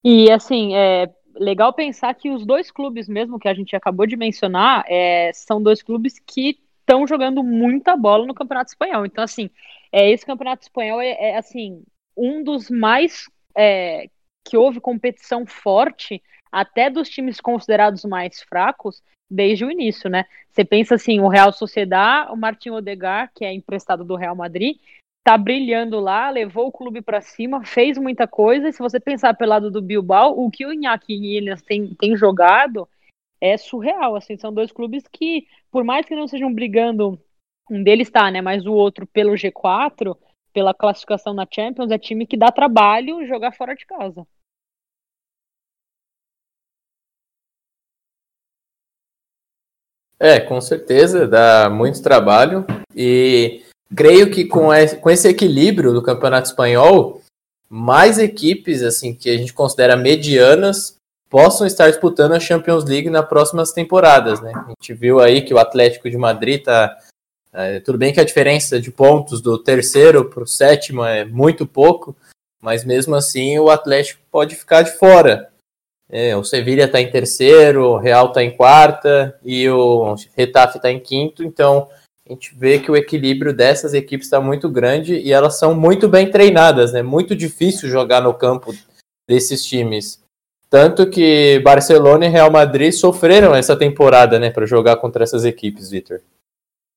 E 0.03 0.31
assim, 0.31 0.73
é 0.75 1.09
legal 1.35 1.73
pensar 1.73 2.13
que 2.13 2.29
os 2.29 2.45
dois 2.45 2.71
clubes 2.71 3.07
mesmo 3.07 3.39
que 3.39 3.47
a 3.47 3.53
gente 3.53 3.75
acabou 3.75 4.05
de 4.05 4.15
mencionar 4.15 4.85
é, 4.87 5.31
são 5.33 5.61
dois 5.61 5.81
clubes 5.81 6.19
que 6.25 6.59
estão 6.79 7.05
jogando 7.05 7.43
muita 7.43 7.95
bola 7.95 8.25
no 8.25 8.33
Campeonato 8.33 8.71
Espanhol. 8.71 9.05
Então, 9.05 9.23
assim, 9.23 9.49
é, 9.91 10.09
esse 10.09 10.25
Campeonato 10.25 10.63
Espanhol 10.63 11.01
é, 11.01 11.11
é 11.11 11.37
assim 11.37 11.83
um 12.17 12.43
dos 12.43 12.69
mais 12.69 13.29
é, 13.55 14.09
que 14.49 14.57
houve 14.57 14.79
competição 14.79 15.45
forte 15.45 16.21
até 16.51 16.89
dos 16.89 17.09
times 17.09 17.39
considerados 17.39 18.03
mais 18.03 18.41
fracos 18.41 19.03
desde 19.29 19.63
o 19.63 19.71
início, 19.71 20.09
né? 20.09 20.25
Você 20.49 20.65
pensa 20.65 20.95
assim, 20.95 21.19
o 21.19 21.27
Real 21.27 21.53
Sociedad, 21.53 22.31
o 22.31 22.35
Martin 22.35 22.71
Odegar, 22.71 23.31
que 23.35 23.45
é 23.45 23.53
emprestado 23.53 24.03
do 24.03 24.15
Real 24.15 24.35
Madrid, 24.35 24.77
tá 25.23 25.37
brilhando 25.37 25.99
lá, 25.99 26.29
levou 26.31 26.67
o 26.67 26.71
clube 26.71 27.01
para 27.01 27.21
cima, 27.21 27.63
fez 27.63 27.97
muita 27.97 28.27
coisa. 28.27 28.67
E 28.67 28.73
se 28.73 28.79
você 28.79 28.99
pensar 28.99 29.35
pelo 29.35 29.51
lado 29.51 29.69
do 29.69 29.81
Bilbao, 29.81 30.39
o 30.39 30.49
que 30.49 30.65
o 30.65 30.73
Iñaki 30.73 31.13
Williams 31.13 31.61
tem, 31.61 31.93
tem 31.93 32.17
jogado 32.17 32.89
é 33.39 33.55
surreal. 33.57 34.15
Assim, 34.15 34.37
são 34.37 34.51
dois 34.51 34.71
clubes 34.71 35.03
que, 35.11 35.47
por 35.71 35.83
mais 35.83 36.05
que 36.05 36.15
não 36.15 36.25
estejam 36.25 36.53
brigando 36.53 37.19
Um 37.69 37.83
deles 37.83 38.07
está, 38.07 38.31
né? 38.31 38.41
Mas 38.41 38.65
o 38.65 38.73
outro, 38.73 39.05
pelo 39.05 39.33
G4, 39.33 40.17
pela 40.51 40.73
classificação 40.73 41.33
na 41.33 41.47
Champions, 41.49 41.91
é 41.91 41.99
time 41.99 42.25
que 42.25 42.35
dá 42.35 42.51
trabalho 42.51 43.25
jogar 43.27 43.51
fora 43.51 43.75
de 43.75 43.85
casa. 43.85 44.25
É, 50.19 50.39
com 50.39 50.59
certeza, 50.59 51.27
dá 51.27 51.69
muito 51.69 52.01
trabalho. 52.01 52.65
E 52.95 53.63
creio 53.95 54.29
que 54.29 54.45
com 54.45 54.73
esse 54.73 55.27
equilíbrio 55.27 55.93
do 55.93 56.03
Campeonato 56.03 56.49
Espanhol, 56.49 57.21
mais 57.69 58.19
equipes 58.19 58.83
assim 58.83 59.13
que 59.13 59.29
a 59.29 59.37
gente 59.37 59.53
considera 59.53 59.95
medianas 59.95 60.95
possam 61.29 61.67
estar 61.67 61.87
disputando 61.87 62.33
a 62.33 62.39
Champions 62.39 62.83
League 62.83 63.09
nas 63.09 63.27
próximas 63.27 63.71
temporadas, 63.71 64.41
né? 64.41 64.51
A 64.55 64.69
gente 64.69 64.93
viu 64.95 65.19
aí 65.19 65.43
que 65.43 65.53
o 65.53 65.59
Atlético 65.59 66.09
de 66.09 66.17
Madrid 66.17 66.63
tá 66.63 66.97
é, 67.53 67.79
tudo 67.79 67.97
bem 67.97 68.13
que 68.13 68.19
a 68.19 68.25
diferença 68.25 68.79
de 68.79 68.91
pontos 68.91 69.41
do 69.41 69.57
terceiro 69.57 70.25
para 70.25 70.43
o 70.43 70.47
sétimo 70.47 71.03
é 71.03 71.25
muito 71.25 71.65
pouco, 71.65 72.15
mas 72.61 72.83
mesmo 72.83 73.15
assim 73.15 73.57
o 73.59 73.69
Atlético 73.69 74.21
pode 74.31 74.55
ficar 74.55 74.81
de 74.81 74.91
fora. 74.91 75.48
É, 76.11 76.35
o 76.35 76.43
Sevilha 76.43 76.85
está 76.85 76.99
em 76.99 77.11
terceiro, 77.11 77.83
o 77.83 77.97
Real 77.97 78.27
está 78.27 78.43
em 78.43 78.49
quarta 78.49 79.37
e 79.43 79.69
o 79.69 80.15
Retafe 80.35 80.77
está 80.77 80.91
em 80.91 80.99
quinto, 80.99 81.43
então 81.43 81.87
a 82.27 82.33
gente 82.33 82.55
vê 82.55 82.79
que 82.79 82.89
o 82.89 82.95
equilíbrio 82.95 83.53
dessas 83.53 83.93
equipes 83.93 84.25
está 84.25 84.41
muito 84.41 84.67
grande 84.69 85.15
e 85.15 85.31
elas 85.31 85.59
são 85.59 85.75
muito 85.75 86.07
bem 86.07 86.29
treinadas, 86.29 86.93
né? 86.93 87.03
Muito 87.03 87.35
difícil 87.35 87.89
jogar 87.89 88.21
no 88.21 88.33
campo 88.33 88.73
desses 89.27 89.63
times. 89.63 90.19
Tanto 90.69 91.09
que 91.09 91.59
Barcelona 91.63 92.25
e 92.25 92.29
Real 92.29 92.51
Madrid 92.51 92.91
sofreram 92.91 93.55
essa 93.55 93.75
temporada, 93.75 94.37
né, 94.37 94.51
para 94.51 94.67
jogar 94.67 94.97
contra 94.97 95.23
essas 95.23 95.43
equipes, 95.43 95.89
Vitor. 95.89 96.21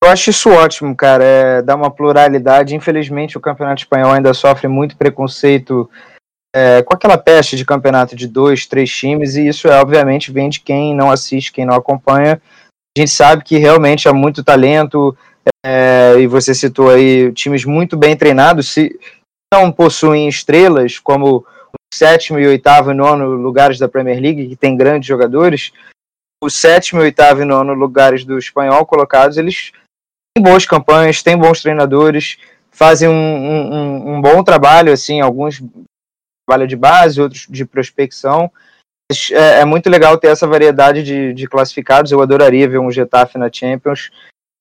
Eu 0.03 0.11
acho 0.11 0.31
isso 0.31 0.51
ótimo, 0.51 0.95
cara. 0.97 1.25
É, 1.25 1.63
dá 1.63 1.75
uma 1.75 1.91
pluralidade. 1.91 2.75
Infelizmente, 2.75 3.39
o 3.39 3.41
campeonato 3.41 3.83
espanhol 3.83 4.11
ainda 4.11 4.35
sofre 4.35 4.69
muito 4.69 4.97
preconceito 4.97 5.89
é, 6.55 6.83
com 6.83 6.95
aquela 6.95 7.17
peste 7.17 7.57
de 7.57 7.65
campeonato 7.65 8.15
de 8.15 8.29
dois, 8.29 8.67
três 8.67 8.91
times, 8.91 9.37
e 9.37 9.49
isso, 9.49 9.69
é, 9.69 9.81
obviamente, 9.81 10.31
vem 10.31 10.49
de 10.49 10.61
quem 10.61 10.95
não 10.95 11.11
assiste, 11.11 11.53
quem 11.53 11.65
não 11.65 11.75
acompanha. 11.75 12.41
A 12.97 13.01
gente 13.01 13.11
sabe 13.11 13.43
que 13.43 13.57
realmente 13.57 14.09
há 14.09 14.13
muito 14.13 14.45
talento, 14.45 15.17
é, 15.65 16.17
e 16.19 16.27
você 16.27 16.55
citou 16.55 16.91
aí 16.91 17.33
times 17.33 17.65
muito 17.65 17.97
bem 17.97 18.17
treinados, 18.17 18.69
se 18.71 18.99
não 19.53 19.73
possuem 19.73 20.29
estrelas, 20.29 20.99
como 20.99 21.45
sétimo 21.93 22.39
e 22.39 22.47
oitavo 22.47 22.91
e 22.91 22.95
nono 22.95 23.27
lugares 23.27 23.79
da 23.79 23.89
Premier 23.89 24.21
League, 24.21 24.49
que 24.49 24.57
tem 24.57 24.77
grandes 24.77 25.07
jogadores, 25.07 25.73
o 26.43 26.51
sétimo, 26.51 27.01
oitavo 27.01 27.43
e 27.43 27.45
nono 27.45 27.73
lugares 27.73 28.25
do 28.25 28.39
espanhol 28.39 28.85
colocados, 28.85 29.37
eles 29.37 29.73
têm 30.35 30.43
boas 30.43 30.67
campanhas, 30.67 31.23
têm 31.23 31.37
bons 31.37 31.63
treinadores, 31.63 32.37
fazem 32.71 33.09
um, 33.09 33.13
um, 33.13 34.15
um 34.15 34.21
bom 34.21 34.43
trabalho, 34.43 34.93
assim, 34.93 35.21
alguns 35.21 35.63
trabalho 36.47 36.67
de 36.67 36.77
base, 36.77 37.21
outros 37.21 37.47
de 37.49 37.65
prospecção. 37.65 38.51
É, 39.31 39.61
é, 39.61 39.65
muito 39.65 39.91
legal 39.91 40.17
ter 40.17 40.29
essa 40.29 40.47
variedade 40.47 41.03
de, 41.03 41.35
de, 41.35 41.47
classificados. 41.47 42.11
Eu 42.11 42.23
adoraria 42.23 42.69
ver 42.69 42.79
um 42.79 42.91
Getafe 42.91 43.37
na 43.37 43.53
Champions, 43.53 44.11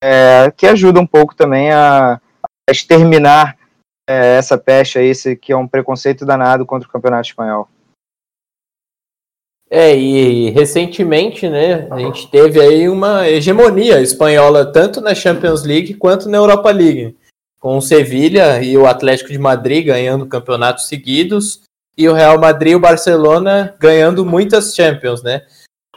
é, 0.02 0.52
que 0.56 0.66
ajuda 0.66 1.00
um 1.00 1.06
pouco 1.06 1.34
também 1.34 1.70
a, 1.72 2.20
a 2.68 2.72
exterminar 2.72 3.56
é, 4.08 4.36
essa 4.36 4.58
peste 4.58 4.98
aí, 4.98 5.06
esse 5.06 5.36
que 5.36 5.52
é 5.52 5.56
um 5.56 5.68
preconceito 5.68 6.26
danado 6.26 6.66
contra 6.66 6.88
o 6.88 6.92
campeonato 6.92 7.28
espanhol. 7.28 7.68
É, 9.70 9.96
e 9.96 10.50
recentemente, 10.50 11.48
né, 11.48 11.88
a 11.90 11.98
gente 11.98 12.30
teve 12.30 12.60
aí 12.60 12.90
uma 12.90 13.26
hegemonia 13.26 14.02
espanhola 14.02 14.70
tanto 14.70 15.00
na 15.00 15.14
Champions 15.14 15.64
League 15.64 15.94
quanto 15.94 16.28
na 16.28 16.36
Europa 16.36 16.70
League, 16.70 17.16
com 17.58 17.78
o 17.78 17.80
Sevilha 17.80 18.62
e 18.62 18.76
o 18.76 18.86
Atlético 18.86 19.32
de 19.32 19.38
Madrid 19.38 19.86
ganhando 19.86 20.26
campeonatos 20.26 20.88
seguidos 20.88 21.62
e 21.96 22.08
o 22.08 22.12
Real 22.12 22.38
Madrid 22.38 22.72
e 22.72 22.76
o 22.76 22.80
Barcelona 22.80 23.74
ganhando 23.78 24.24
muitas 24.24 24.74
Champions, 24.74 25.22
né? 25.22 25.42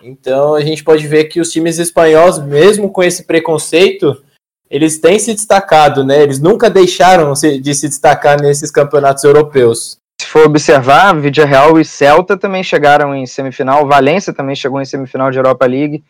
Então 0.02 0.56
a 0.56 0.62
gente 0.62 0.84
pode 0.84 1.08
ver 1.08 1.26
que 1.26 1.40
os 1.40 1.52
times 1.52 1.80
espanhóis, 1.80 2.38
mesmo 2.40 2.92
com 2.92 3.04
esse 3.04 3.24
preconceito, 3.24 4.22
eles 4.70 5.00
têm 5.00 5.18
se 5.20 5.34
destacado, 5.34 6.04
né? 6.04 6.22
Eles 6.22 6.40
nunca 6.40 6.70
deixaram 6.70 7.34
de 7.34 7.76
se 7.76 7.88
destacar 7.88 8.42
nesses 8.42 8.72
campeonatos 8.72 9.24
europeus. 9.24 9.98
Se 10.22 10.28
for 10.28 10.46
observar, 10.46 11.14
Vidia 11.20 11.46
Real 11.46 11.80
e 11.80 11.86
Celta 11.86 12.38
também 12.38 12.64
chegaram 12.64 13.14
em 13.14 13.26
semifinal, 13.26 13.88
Valência 13.88 14.34
também 14.34 14.56
chegou 14.56 14.82
em 14.82 14.86
semifinal 14.86 15.30
de 15.30 15.38
Europa 15.38 15.66
League. 15.66 16.04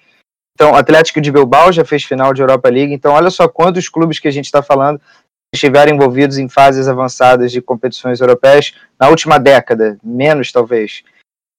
Então, 0.53 0.73
Atlético 0.73 1.19
de 1.19 1.31
Bilbao 1.31 1.71
já 1.71 1.83
fez 1.83 2.03
final 2.03 2.33
de 2.33 2.41
Europa 2.41 2.69
League. 2.69 2.93
Então, 2.93 3.13
olha 3.13 3.29
só 3.29 3.47
quantos 3.47 3.89
clubes 3.89 4.19
que 4.19 4.27
a 4.27 4.31
gente 4.31 4.45
está 4.45 4.61
falando 4.63 5.01
estiveram 5.57 5.93
envolvidos 5.93 6.37
em 6.37 6.47
fases 6.47 6.87
avançadas 6.87 7.51
de 7.51 7.61
competições 7.61 8.19
europeias 8.19 8.73
na 8.99 9.09
última 9.09 9.37
década, 9.37 9.97
menos 10.03 10.51
talvez. 10.51 11.03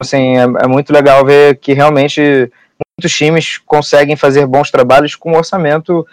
Assim, 0.00 0.36
é, 0.36 0.42
é 0.42 0.66
muito 0.66 0.92
legal 0.92 1.24
ver 1.24 1.58
que 1.58 1.72
realmente 1.72 2.50
muitos 2.98 3.16
times 3.16 3.58
conseguem 3.58 4.16
fazer 4.16 4.46
bons 4.46 4.70
trabalhos 4.70 5.14
com 5.14 5.32
um 5.32 5.36
orçamento 5.36 6.06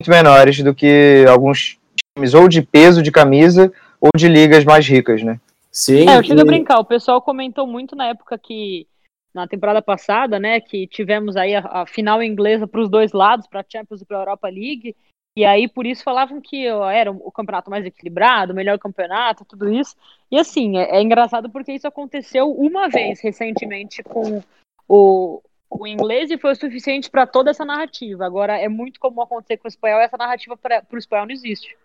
muito 0.00 0.10
menores 0.10 0.62
do 0.62 0.74
que 0.74 1.24
alguns 1.28 1.78
times 2.16 2.34
ou 2.34 2.48
de 2.48 2.62
peso 2.62 3.02
de 3.02 3.12
camisa 3.12 3.72
ou 4.00 4.10
de 4.16 4.28
ligas 4.28 4.64
mais 4.64 4.86
ricas, 4.86 5.22
né? 5.22 5.40
Sim. 5.70 6.08
É, 6.08 6.18
eu 6.18 6.22
chego 6.22 6.40
e... 6.40 6.42
a 6.42 6.44
brincar, 6.44 6.78
o 6.78 6.84
pessoal 6.84 7.20
comentou 7.20 7.66
muito 7.66 7.94
na 7.94 8.06
época 8.06 8.38
que 8.38 8.86
na 9.34 9.46
temporada 9.46 9.80
passada, 9.82 10.38
né, 10.38 10.60
que 10.60 10.86
tivemos 10.86 11.36
aí 11.36 11.54
a, 11.54 11.60
a 11.60 11.86
final 11.86 12.22
inglesa 12.22 12.66
para 12.66 12.80
os 12.80 12.88
dois 12.88 13.12
lados, 13.12 13.46
para 13.46 13.60
a 13.60 13.64
Champions 13.68 14.00
e 14.00 14.04
para 14.04 14.16
a 14.16 14.20
Europa 14.22 14.48
League, 14.48 14.96
e 15.38 15.44
aí 15.44 15.68
por 15.68 15.86
isso 15.86 16.02
falavam 16.02 16.40
que 16.40 16.68
ó, 16.68 16.90
era 16.90 17.12
o 17.12 17.30
campeonato 17.30 17.70
mais 17.70 17.86
equilibrado, 17.86 18.52
o 18.52 18.56
melhor 18.56 18.76
campeonato, 18.76 19.44
tudo 19.44 19.72
isso. 19.72 19.94
E 20.28 20.36
assim, 20.36 20.76
é, 20.76 20.96
é 20.96 21.00
engraçado 21.00 21.48
porque 21.48 21.72
isso 21.72 21.86
aconteceu 21.86 22.50
uma 22.50 22.88
vez 22.88 23.20
recentemente 23.20 24.02
com 24.02 24.42
o, 24.88 25.40
o 25.70 25.86
inglês 25.86 26.32
e 26.32 26.38
foi 26.38 26.50
o 26.50 26.56
suficiente 26.56 27.08
para 27.08 27.24
toda 27.24 27.50
essa 27.50 27.64
narrativa. 27.64 28.26
Agora, 28.26 28.58
é 28.58 28.68
muito 28.68 28.98
comum 28.98 29.22
acontecer 29.22 29.58
com 29.58 29.68
o 29.68 29.70
espanhol, 29.70 30.00
essa 30.00 30.16
narrativa 30.16 30.56
para 30.56 30.82
o 30.92 30.98
espanhol 30.98 31.26
não 31.26 31.32
existe. 31.32 31.78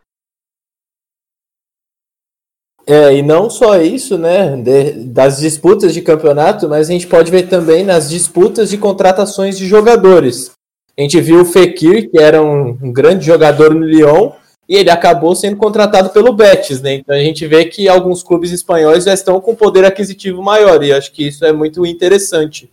É, 2.87 3.15
e 3.15 3.21
não 3.21 3.51
só 3.51 3.79
isso, 3.79 4.17
né, 4.17 4.57
de, 4.57 4.93
das 5.05 5.37
disputas 5.37 5.93
de 5.93 6.01
campeonato, 6.01 6.67
mas 6.67 6.89
a 6.89 6.91
gente 6.91 7.05
pode 7.05 7.29
ver 7.29 7.47
também 7.47 7.83
nas 7.83 8.09
disputas 8.09 8.71
de 8.71 8.79
contratações 8.79 9.59
de 9.59 9.67
jogadores. 9.67 10.52
A 10.97 11.01
gente 11.01 11.19
viu 11.19 11.41
o 11.41 11.45
Fekir, 11.45 12.11
que 12.11 12.19
era 12.19 12.41
um, 12.41 12.69
um 12.69 12.93
grande 12.93 13.25
jogador 13.25 13.73
no 13.73 13.85
Lyon, 13.85 14.31
e 14.69 14.75
ele 14.75 14.89
acabou 14.89 15.35
sendo 15.35 15.57
contratado 15.57 16.11
pelo 16.11 16.33
Betis, 16.33 16.81
né? 16.81 16.95
Então 16.95 17.15
a 17.15 17.19
gente 17.19 17.45
vê 17.47 17.65
que 17.65 17.89
alguns 17.89 18.21
clubes 18.21 18.51
espanhóis 18.51 19.03
já 19.03 19.13
estão 19.13 19.41
com 19.41 19.55
poder 19.55 19.85
aquisitivo 19.85 20.41
maior, 20.41 20.83
e 20.83 20.93
acho 20.93 21.11
que 21.11 21.27
isso 21.27 21.43
é 21.45 21.51
muito 21.51 21.85
interessante. 21.85 22.71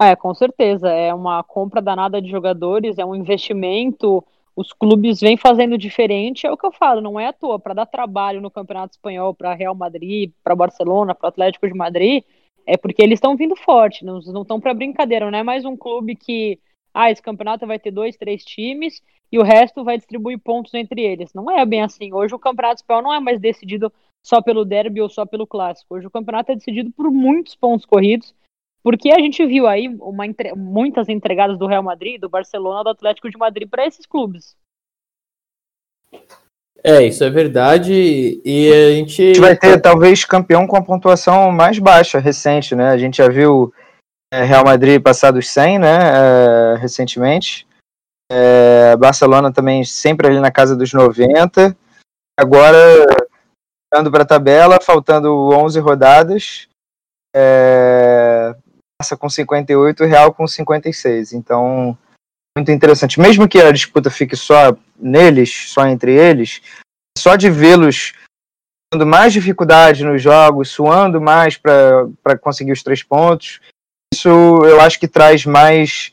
É, 0.00 0.16
com 0.16 0.34
certeza. 0.34 0.88
É 0.88 1.12
uma 1.12 1.42
compra 1.42 1.82
danada 1.82 2.22
de 2.22 2.30
jogadores, 2.30 2.98
é 2.98 3.04
um 3.04 3.14
investimento. 3.14 4.24
Os 4.56 4.72
clubes 4.72 5.20
vêm 5.20 5.36
fazendo 5.36 5.76
diferente, 5.76 6.46
é 6.46 6.50
o 6.50 6.56
que 6.56 6.66
eu 6.66 6.72
falo, 6.72 7.00
não 7.00 7.20
é 7.20 7.28
à 7.28 7.32
toa. 7.32 7.58
Para 7.58 7.74
dar 7.74 7.86
trabalho 7.86 8.40
no 8.40 8.50
Campeonato 8.50 8.92
Espanhol 8.92 9.34
para 9.34 9.54
Real 9.54 9.74
Madrid, 9.74 10.32
para 10.42 10.56
Barcelona, 10.56 11.14
para 11.14 11.28
Atlético 11.28 11.66
de 11.68 11.74
Madrid, 11.74 12.24
é 12.66 12.76
porque 12.76 13.02
eles 13.02 13.16
estão 13.16 13.36
vindo 13.36 13.56
forte, 13.56 14.04
não 14.04 14.18
estão 14.18 14.60
para 14.60 14.74
brincadeira, 14.74 15.30
não 15.30 15.38
é 15.38 15.42
mais 15.42 15.64
um 15.64 15.76
clube 15.76 16.16
que, 16.16 16.58
ah, 16.94 17.10
esse 17.10 17.22
campeonato 17.22 17.66
vai 17.66 17.78
ter 17.78 17.90
dois, 17.90 18.16
três 18.16 18.44
times 18.44 19.02
e 19.30 19.38
o 19.38 19.42
resto 19.42 19.84
vai 19.84 19.96
distribuir 19.96 20.38
pontos 20.38 20.74
entre 20.74 21.02
eles. 21.02 21.32
Não 21.32 21.50
é 21.50 21.64
bem 21.64 21.82
assim. 21.82 22.12
Hoje 22.12 22.34
o 22.34 22.38
Campeonato 22.38 22.76
Espanhol 22.76 23.02
não 23.02 23.14
é 23.14 23.20
mais 23.20 23.40
decidido 23.40 23.92
só 24.22 24.42
pelo 24.42 24.64
derby 24.64 25.00
ou 25.00 25.08
só 25.08 25.24
pelo 25.24 25.46
clássico. 25.46 25.94
Hoje 25.94 26.06
o 26.06 26.10
campeonato 26.10 26.52
é 26.52 26.54
decidido 26.56 26.90
por 26.90 27.10
muitos 27.10 27.54
pontos 27.54 27.86
corridos 27.86 28.34
porque 28.82 29.10
a 29.10 29.18
gente 29.18 29.44
viu 29.46 29.66
aí 29.66 29.88
uma, 29.88 30.24
muitas 30.56 31.08
entregadas 31.08 31.58
do 31.58 31.66
Real 31.66 31.82
Madrid, 31.82 32.20
do 32.20 32.28
Barcelona, 32.28 32.82
do 32.82 32.90
Atlético 32.90 33.30
de 33.30 33.36
Madrid 33.36 33.68
para 33.68 33.86
esses 33.86 34.06
clubes. 34.06 34.56
É, 36.82 37.02
isso 37.02 37.22
é 37.22 37.30
verdade. 37.30 38.40
E 38.44 38.72
a 38.72 38.90
gente... 38.92 39.22
a 39.22 39.26
gente 39.26 39.40
vai 39.40 39.56
ter 39.56 39.80
talvez 39.80 40.24
campeão 40.24 40.66
com 40.66 40.76
a 40.76 40.82
pontuação 40.82 41.52
mais 41.52 41.78
baixa 41.78 42.18
recente, 42.18 42.74
né? 42.74 42.90
A 42.90 42.98
gente 42.98 43.18
já 43.18 43.28
viu 43.28 43.72
é, 44.32 44.44
Real 44.44 44.64
Madrid 44.64 45.02
passar 45.02 45.30
dos 45.30 45.48
100, 45.50 45.78
né? 45.78 45.98
É, 45.98 46.76
recentemente. 46.78 47.66
É, 48.32 48.96
Barcelona 48.96 49.52
também 49.52 49.84
sempre 49.84 50.28
ali 50.28 50.40
na 50.40 50.50
casa 50.50 50.76
dos 50.76 50.92
90. 50.92 51.76
Agora, 52.38 52.76
olhando 53.92 54.10
para 54.10 54.22
a 54.22 54.26
tabela, 54.26 54.80
faltando 54.80 55.50
11 55.50 55.80
rodadas. 55.80 56.68
É, 57.34 58.54
passa 58.98 59.16
com 59.16 59.28
58 59.28 60.04
e 60.04 60.06
Real 60.06 60.32
com 60.32 60.46
56. 60.46 61.32
Então, 61.32 61.98
muito 62.56 62.70
interessante. 62.70 63.20
Mesmo 63.20 63.48
que 63.48 63.58
a 63.58 63.72
disputa 63.72 64.10
fique 64.10 64.36
só 64.36 64.76
neles, 64.98 65.70
só 65.70 65.86
entre 65.86 66.12
eles, 66.12 66.60
só 67.16 67.36
de 67.36 67.50
vê-los 67.50 68.12
tendo 68.92 69.06
mais 69.06 69.32
dificuldade 69.32 70.04
nos 70.04 70.20
jogos, 70.20 70.70
suando 70.70 71.20
mais 71.20 71.56
para 71.56 72.36
conseguir 72.40 72.72
os 72.72 72.82
três 72.82 73.02
pontos, 73.02 73.60
isso 74.12 74.28
eu 74.28 74.80
acho 74.80 74.98
que 74.98 75.06
traz 75.06 75.46
mais 75.46 76.12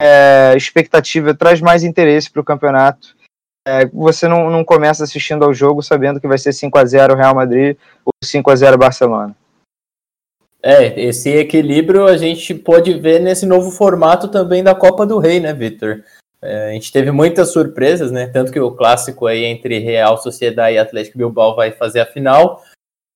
é, 0.00 0.54
expectativa, 0.54 1.34
traz 1.34 1.60
mais 1.60 1.82
interesse 1.82 2.30
para 2.30 2.42
o 2.42 2.44
campeonato. 2.44 3.16
É, 3.66 3.86
você 3.86 4.28
não, 4.28 4.50
não 4.50 4.64
começa 4.64 5.04
assistindo 5.04 5.44
ao 5.44 5.54
jogo 5.54 5.82
sabendo 5.82 6.20
que 6.20 6.28
vai 6.28 6.38
ser 6.38 6.52
5 6.52 6.78
a 6.78 6.84
0 6.84 7.16
Real 7.16 7.34
Madrid 7.34 7.76
ou 8.04 8.12
5 8.22 8.50
a 8.50 8.56
0 8.56 8.78
Barcelona. 8.78 9.34
É, 10.62 11.00
esse 11.00 11.30
equilíbrio 11.30 12.06
a 12.06 12.16
gente 12.16 12.52
pode 12.54 12.98
ver 12.98 13.20
nesse 13.20 13.46
novo 13.46 13.70
formato 13.70 14.28
também 14.28 14.62
da 14.62 14.74
Copa 14.74 15.06
do 15.06 15.18
Rei, 15.18 15.38
né, 15.38 15.52
Victor? 15.52 16.02
É, 16.42 16.70
a 16.70 16.72
gente 16.72 16.92
teve 16.92 17.10
muitas 17.10 17.52
surpresas, 17.52 18.10
né? 18.10 18.26
Tanto 18.26 18.52
que 18.52 18.60
o 18.60 18.72
clássico 18.72 19.26
aí 19.26 19.44
entre 19.44 19.78
Real 19.78 20.16
Sociedade 20.18 20.74
e 20.74 20.78
Atlético 20.78 21.18
Bilbao 21.18 21.54
vai 21.54 21.72
fazer 21.72 22.00
a 22.00 22.06
final. 22.06 22.62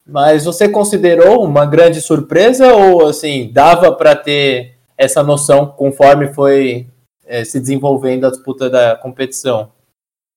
Mas 0.06 0.44
você 0.44 0.68
considerou 0.68 1.44
uma 1.44 1.64
grande 1.64 2.00
surpresa 2.00 2.74
ou 2.74 3.06
assim 3.06 3.50
dava 3.52 3.92
para 3.92 4.16
ter 4.16 4.74
essa 4.98 5.22
noção 5.22 5.66
conforme 5.66 6.32
foi 6.32 6.86
é, 7.24 7.44
se 7.44 7.60
desenvolvendo 7.60 8.26
a 8.26 8.30
disputa 8.30 8.68
da 8.68 8.96
competição? 8.96 9.70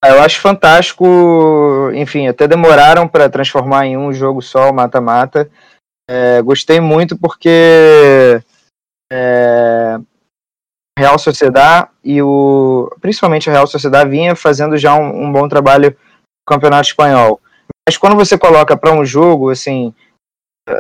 Ah, 0.04 0.10
eu 0.10 0.22
acho 0.22 0.40
fantástico. 0.40 1.06
Enfim, 1.96 2.28
até 2.28 2.48
demoraram 2.48 3.08
para 3.08 3.30
transformar 3.30 3.88
em 3.88 3.98
um 3.98 4.14
jogo 4.14 4.42
só 4.42 4.70
o 4.70 4.74
mata-mata. 4.74 5.50
É, 6.10 6.42
gostei 6.42 6.80
muito 6.80 7.18
porque 7.18 8.42
é, 9.12 9.98
Real 10.98 11.18
Sociedade 11.18 11.90
e 12.04 12.22
o 12.22 12.90
principalmente 13.02 13.50
a 13.50 13.54
Real 13.54 13.68
Sociedade 13.68 14.10
vinha 14.10 14.36
fazendo 14.36 14.78
já 14.78 14.96
um, 14.96 15.26
um 15.26 15.32
bom 15.32 15.48
trabalho 15.48 15.90
no 15.90 15.98
Campeonato 16.48 16.88
Espanhol. 16.88 17.42
Mas 17.88 17.98
quando 17.98 18.16
você 18.16 18.38
coloca 18.38 18.78
para 18.78 18.94
um 18.94 19.06
jogo, 19.06 19.50
assim, 19.50 19.94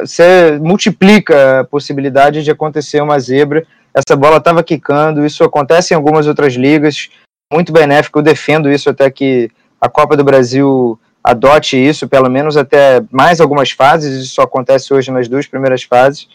você 0.01 0.58
multiplica 0.60 1.62
a 1.62 1.63
possibilidade 1.63 2.44
de 2.44 2.51
acontecer 2.51 3.01
uma 3.01 3.20
zebra. 3.20 3.65
Essa 3.94 4.15
bola 4.15 4.38
estava 4.38 4.63
quicando, 4.63 5.25
isso 5.25 5.44
acontece 5.44 5.94
em 5.94 5.98
algumas 5.98 6.27
outras 6.27 6.53
ligas, 6.53 7.10
muito 7.53 7.72
benéfico. 7.72 8.20
Eu 8.20 8.24
defendo 8.24 8.72
isso 8.72 8.89
até 8.89 9.10
que 9.12 9.50
a 9.79 9.88
Copa 9.88 10.17
do 10.17 10.24
Brasil 10.24 11.00
adote 11.25 11.75
isso, 11.75 12.08
pelo 12.08 12.29
menos 12.29 12.55
até 12.55 13.01
mais 13.12 13.41
algumas 13.41 13.72
fases. 13.72 14.24
Isso 14.24 14.41
acontece 14.41 14.94
hoje 14.94 15.12
nas 15.12 15.27
duas 15.27 15.48
primeiras 15.48 15.84
fases. 15.84 16.27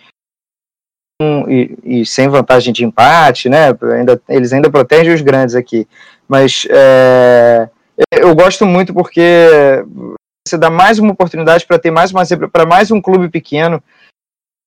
E, 1.49 1.79
e, 1.85 2.07
sem 2.07 2.29
vantagem 2.29 2.73
de 2.73 2.85
empate, 2.85 3.49
né? 3.49 3.69
Ainda, 3.95 4.21
eles 4.29 4.53
ainda 4.53 4.71
protegem 4.71 5.13
os 5.13 5.21
grandes 5.21 5.55
aqui. 5.55 5.87
Mas 6.27 6.67
é, 6.71 7.69
eu 8.11 8.35
gosto 8.35 8.65
muito 8.65 8.95
porque 8.95 9.85
você 10.47 10.57
dá 10.57 10.71
mais 10.71 10.99
uma 10.99 11.13
oportunidade 11.13 11.67
para 11.67 11.79
ter 11.79 11.91
mais 11.91 12.11
uma 12.11 12.25
para 12.51 12.67
mais 12.67 12.91
um 12.91 13.01
clube 13.01 13.29
pequeno. 13.29 13.83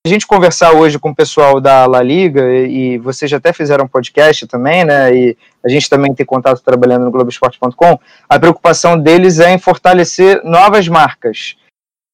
A 0.06 0.10
gente 0.10 0.28
conversar 0.28 0.74
hoje 0.74 1.00
com 1.00 1.12
o 1.12 1.16
pessoal 1.16 1.62
da 1.62 1.86
La 1.86 2.04
Liga, 2.04 2.42
e, 2.52 2.98
vocês 2.98 3.32
já 3.32 3.38
até 3.38 3.54
fizeram 3.54 3.86
um 3.86 3.88
podcast 3.88 4.46
também, 4.48 4.84
né? 4.84 5.16
E 5.16 5.38
a 5.64 5.70
gente 5.70 5.90
também 5.90 6.14
tem 6.14 6.26
contato 6.26 6.62
trabalhando 6.62 7.06
no 7.06 7.12
Globoesporte.com. 7.12 8.00
A 8.28 8.38
preocupação 8.38 9.00
deles 9.00 9.40
é 9.40 9.54
em 9.54 9.58
fortalecer 9.58 10.44
novas 10.44 10.90
marcas. 10.90 11.56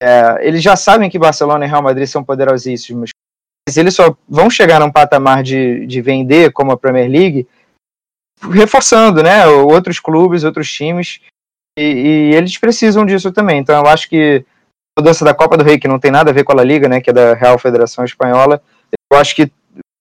É, 0.01 0.47
eles 0.47 0.61
já 0.61 0.75
sabem 0.75 1.09
que 1.09 1.17
Barcelona 1.17 1.65
e 1.65 1.67
Real 1.67 1.81
Madrid 1.81 2.07
são 2.07 2.23
poderosíssimos, 2.23 3.09
mas 3.67 3.75
eles 3.75 3.95
só 3.95 4.15
vão 4.27 4.51
chegar 4.51 4.79
num 4.79 4.91
patamar 4.91 5.41
de, 5.41 5.87
de 5.87 5.99
vender 5.99 6.51
como 6.51 6.71
a 6.71 6.77
Premier 6.77 7.09
League 7.09 7.47
reforçando, 8.51 9.23
né? 9.23 9.47
Outros 9.47 9.99
clubes, 9.99 10.43
outros 10.43 10.71
times 10.71 11.21
e, 11.77 11.81
e, 11.81 12.35
eles 12.35 12.57
precisam 12.57 13.05
disso 13.05 13.31
também. 13.31 13.59
Então 13.59 13.83
eu 13.83 13.89
acho 13.89 14.07
que 14.07 14.45
mudança 14.99 15.23
da 15.23 15.33
Copa 15.33 15.57
do 15.57 15.63
Rei, 15.63 15.79
que 15.79 15.87
não 15.87 15.99
tem 15.99 16.11
nada 16.11 16.29
a 16.29 16.33
ver 16.33 16.43
com 16.43 16.51
a 16.51 16.55
La 16.55 16.63
Liga, 16.63 16.87
né, 16.87 16.99
que 16.99 17.09
é 17.09 17.13
da 17.13 17.33
Real 17.33 17.57
Federação 17.57 18.03
Espanhola, 18.03 18.61
eu 19.11 19.17
acho 19.17 19.35
que 19.35 19.51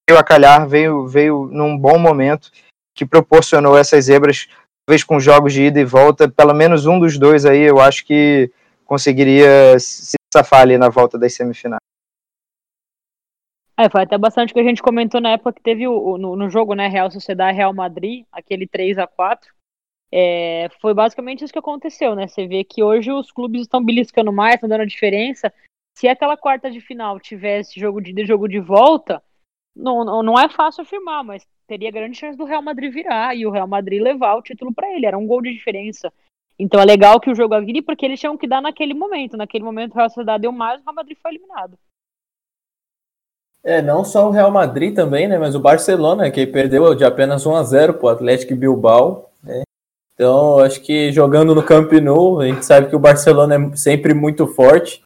veio 0.09 0.19
a 0.19 0.25
calhar, 0.25 0.67
veio, 0.67 1.07
veio 1.07 1.49
num 1.53 1.77
bom 1.79 1.99
momento 1.99 2.51
que 2.95 3.07
proporcionou 3.07 3.79
essas 3.79 4.07
zebras, 4.07 4.49
talvez 4.85 5.05
com 5.05 5.21
jogos 5.21 5.53
de 5.53 5.65
ida 5.65 5.81
e 5.81 5.85
volta, 5.85 6.29
pelo 6.29 6.53
menos 6.53 6.85
um 6.85 6.99
dos 6.99 7.17
dois 7.17 7.47
aí, 7.47 7.63
eu 7.63 7.81
acho 7.81 8.05
que 8.05 8.51
conseguiria 8.85 9.79
se 9.79 10.17
safar 10.35 10.63
ali 10.63 10.77
na 10.77 10.89
volta 10.89 11.17
das 11.17 11.35
semifinais. 11.35 11.79
É, 13.79 13.89
foi 13.89 14.03
até 14.03 14.19
bastante 14.19 14.53
que 14.53 14.59
a 14.59 14.65
gente 14.65 14.83
comentou 14.83 15.21
na 15.21 15.31
época 15.31 15.53
que 15.53 15.63
teve 15.63 15.87
o, 15.87 16.19
no, 16.19 16.35
no 16.35 16.51
jogo, 16.51 16.75
né, 16.75 16.89
Real 16.89 17.11
Sociedade 17.11 17.57
Real 17.57 17.73
Madrid, 17.73 18.25
aquele 18.33 18.67
3 18.67 18.99
a 18.99 19.07
4 19.07 19.58
é, 20.11 20.69
foi 20.81 20.95
basicamente 20.95 21.45
isso 21.45 21.53
que 21.53 21.59
aconteceu, 21.59 22.15
né? 22.15 22.27
Você 22.27 22.47
vê 22.47 22.65
que 22.65 22.83
hoje 22.83 23.13
os 23.13 23.31
clubes 23.31 23.63
estão 23.63 23.85
beliscando 23.85 24.33
mais, 24.33 24.55
estão 24.55 24.69
dando 24.69 24.87
diferença. 24.87 25.53
Se 25.97 26.09
aquela 26.09 26.37
quarta 26.37 26.71
de 26.71 26.81
final 26.81 27.21
tivesse 27.21 27.79
jogo 27.79 28.01
de, 28.01 28.25
jogo 28.25 28.49
de 28.49 28.59
volta, 28.59 29.23
não, 29.77 30.23
não, 30.23 30.39
é 30.39 30.49
fácil 30.49 30.83
afirmar, 30.83 31.23
mas 31.23 31.47
teria 31.67 31.91
grande 31.91 32.17
chance 32.17 32.39
do 32.39 32.45
Real 32.45 32.63
Madrid 32.63 32.93
virar 32.93 33.37
e 33.37 33.47
o 33.47 33.51
Real 33.51 33.69
Madrid 33.69 34.01
levar 34.01 34.37
o 34.37 34.43
título 34.43 34.73
para 34.73 34.91
ele. 34.95 35.07
Era 35.07 35.19
um 35.19 35.27
gol 35.27 35.43
de 35.43 35.53
diferença. 35.53 36.13
Então 36.59 36.81
é 36.81 36.85
legal 36.85 37.21
que 37.21 37.31
o 37.31 37.35
jogo 37.35 37.61
vire 37.61 37.83
porque 37.83 38.05
eles 38.05 38.19
tinham 38.19 38.37
que 38.37 38.49
dar 38.49 38.63
naquele 38.63 38.95
momento. 38.95 39.37
Naquele 39.37 39.65
momento 39.65 39.93
o 39.93 39.97
Real 39.97 40.09
Sociedade 40.09 40.43
deu 40.43 40.53
mais, 40.53 40.81
o 40.81 40.85
Real 40.85 40.95
Madrid 40.95 41.19
foi 41.21 41.33
eliminado. 41.33 41.79
É, 43.63 43.83
não 43.83 44.05
só 44.05 44.29
o 44.29 44.31
Real 44.31 44.51
Madrid 44.51 44.95
também, 44.95 45.29
né, 45.29 45.37
mas 45.37 45.55
o 45.55 45.61
Barcelona, 45.61 46.31
que 46.31 46.47
perdeu 46.47 46.95
de 46.95 47.05
apenas 47.05 47.45
1 47.45 47.55
a 47.55 47.63
0 47.63 47.95
para 47.95 48.07
o 48.07 48.09
Atlético 48.09 48.57
Bilbao, 48.57 49.28
então, 50.19 50.59
acho 50.59 50.81
que 50.81 51.13
jogando 51.13 51.55
no 51.55 51.63
Camp 51.63 51.93
Nou, 51.93 52.41
a 52.41 52.47
gente 52.47 52.67
sabe 52.67 52.89
que 52.89 52.97
o 52.97 52.99
Barcelona 52.99 53.55
é 53.55 53.77
sempre 53.77 54.13
muito 54.13 54.49
forte, 54.49 55.01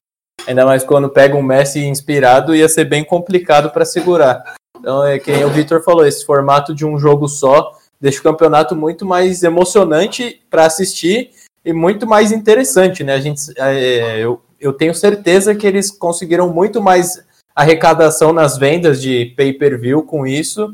ainda 0.47 0.65
mais 0.65 0.83
quando 0.83 1.11
pega 1.11 1.37
um 1.37 1.43
Messi 1.43 1.85
inspirado, 1.85 2.55
ia 2.55 2.67
ser 2.67 2.87
bem 2.87 3.05
complicado 3.05 3.71
para 3.71 3.85
segurar. 3.85 4.55
Então, 4.81 5.05
é 5.05 5.19
quem 5.19 5.45
o 5.45 5.51
Vitor 5.51 5.83
falou, 5.83 6.07
esse 6.07 6.25
formato 6.25 6.75
de 6.75 6.87
um 6.87 6.99
jogo 6.99 7.29
só 7.29 7.73
deixa 8.01 8.21
o 8.21 8.23
campeonato 8.23 8.75
muito 8.75 9.05
mais 9.05 9.43
emocionante 9.43 10.41
para 10.49 10.65
assistir 10.65 11.31
e 11.63 11.75
muito 11.75 12.07
mais 12.07 12.33
interessante, 12.33 13.05
né? 13.05 13.13
A 13.13 13.21
gente, 13.21 13.41
é, 13.59 14.19
eu, 14.19 14.41
eu 14.59 14.73
tenho 14.73 14.95
certeza 14.95 15.55
que 15.55 15.67
eles 15.67 15.91
conseguiram 15.91 16.51
muito 16.51 16.81
mais 16.81 17.23
arrecadação 17.55 18.33
nas 18.33 18.57
vendas 18.57 19.01
de 19.01 19.27
pay-per-view 19.37 20.05
com 20.05 20.27
isso 20.27 20.73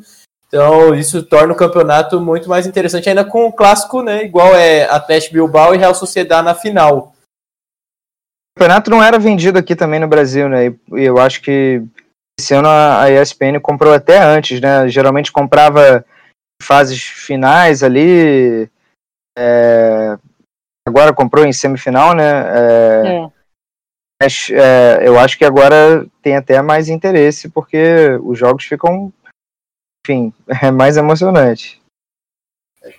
então, 0.48 0.94
isso 0.94 1.22
torna 1.22 1.52
o 1.52 1.56
campeonato 1.56 2.18
muito 2.18 2.48
mais 2.48 2.66
interessante, 2.66 3.06
ainda 3.08 3.22
com 3.22 3.46
o 3.46 3.52
clássico, 3.52 4.02
né? 4.02 4.24
Igual 4.24 4.56
é 4.56 4.84
Atlético 4.84 5.34
Bilbao 5.34 5.74
e 5.74 5.78
Real 5.78 5.94
Sociedade 5.94 6.44
na 6.44 6.54
final. 6.54 7.12
O 8.56 8.58
campeonato 8.58 8.90
não 8.90 9.02
era 9.02 9.18
vendido 9.18 9.58
aqui 9.58 9.76
também 9.76 10.00
no 10.00 10.08
Brasil, 10.08 10.48
né? 10.48 10.68
E 10.68 11.02
eu 11.02 11.18
acho 11.18 11.42
que 11.42 11.82
esse 12.40 12.54
ano 12.54 12.66
a 12.66 13.10
ESPN 13.10 13.60
comprou 13.60 13.92
até 13.92 14.18
antes, 14.18 14.58
né? 14.58 14.88
Geralmente 14.88 15.30
comprava 15.30 16.02
fases 16.62 17.02
finais 17.02 17.82
ali. 17.82 18.70
É... 19.36 20.16
Agora 20.88 21.12
comprou 21.12 21.44
em 21.44 21.52
semifinal, 21.52 22.14
né? 22.14 22.24
É... 22.24 23.06
É. 23.06 23.38
Mas 24.20 24.50
é, 24.50 25.06
eu 25.06 25.16
acho 25.16 25.38
que 25.38 25.44
agora 25.44 26.04
tem 26.20 26.34
até 26.34 26.60
mais 26.60 26.88
interesse, 26.88 27.48
porque 27.48 28.18
os 28.24 28.36
jogos 28.36 28.64
ficam 28.64 29.12
enfim, 30.08 30.32
é 30.62 30.70
mais 30.70 30.96
emocionante. 30.96 31.80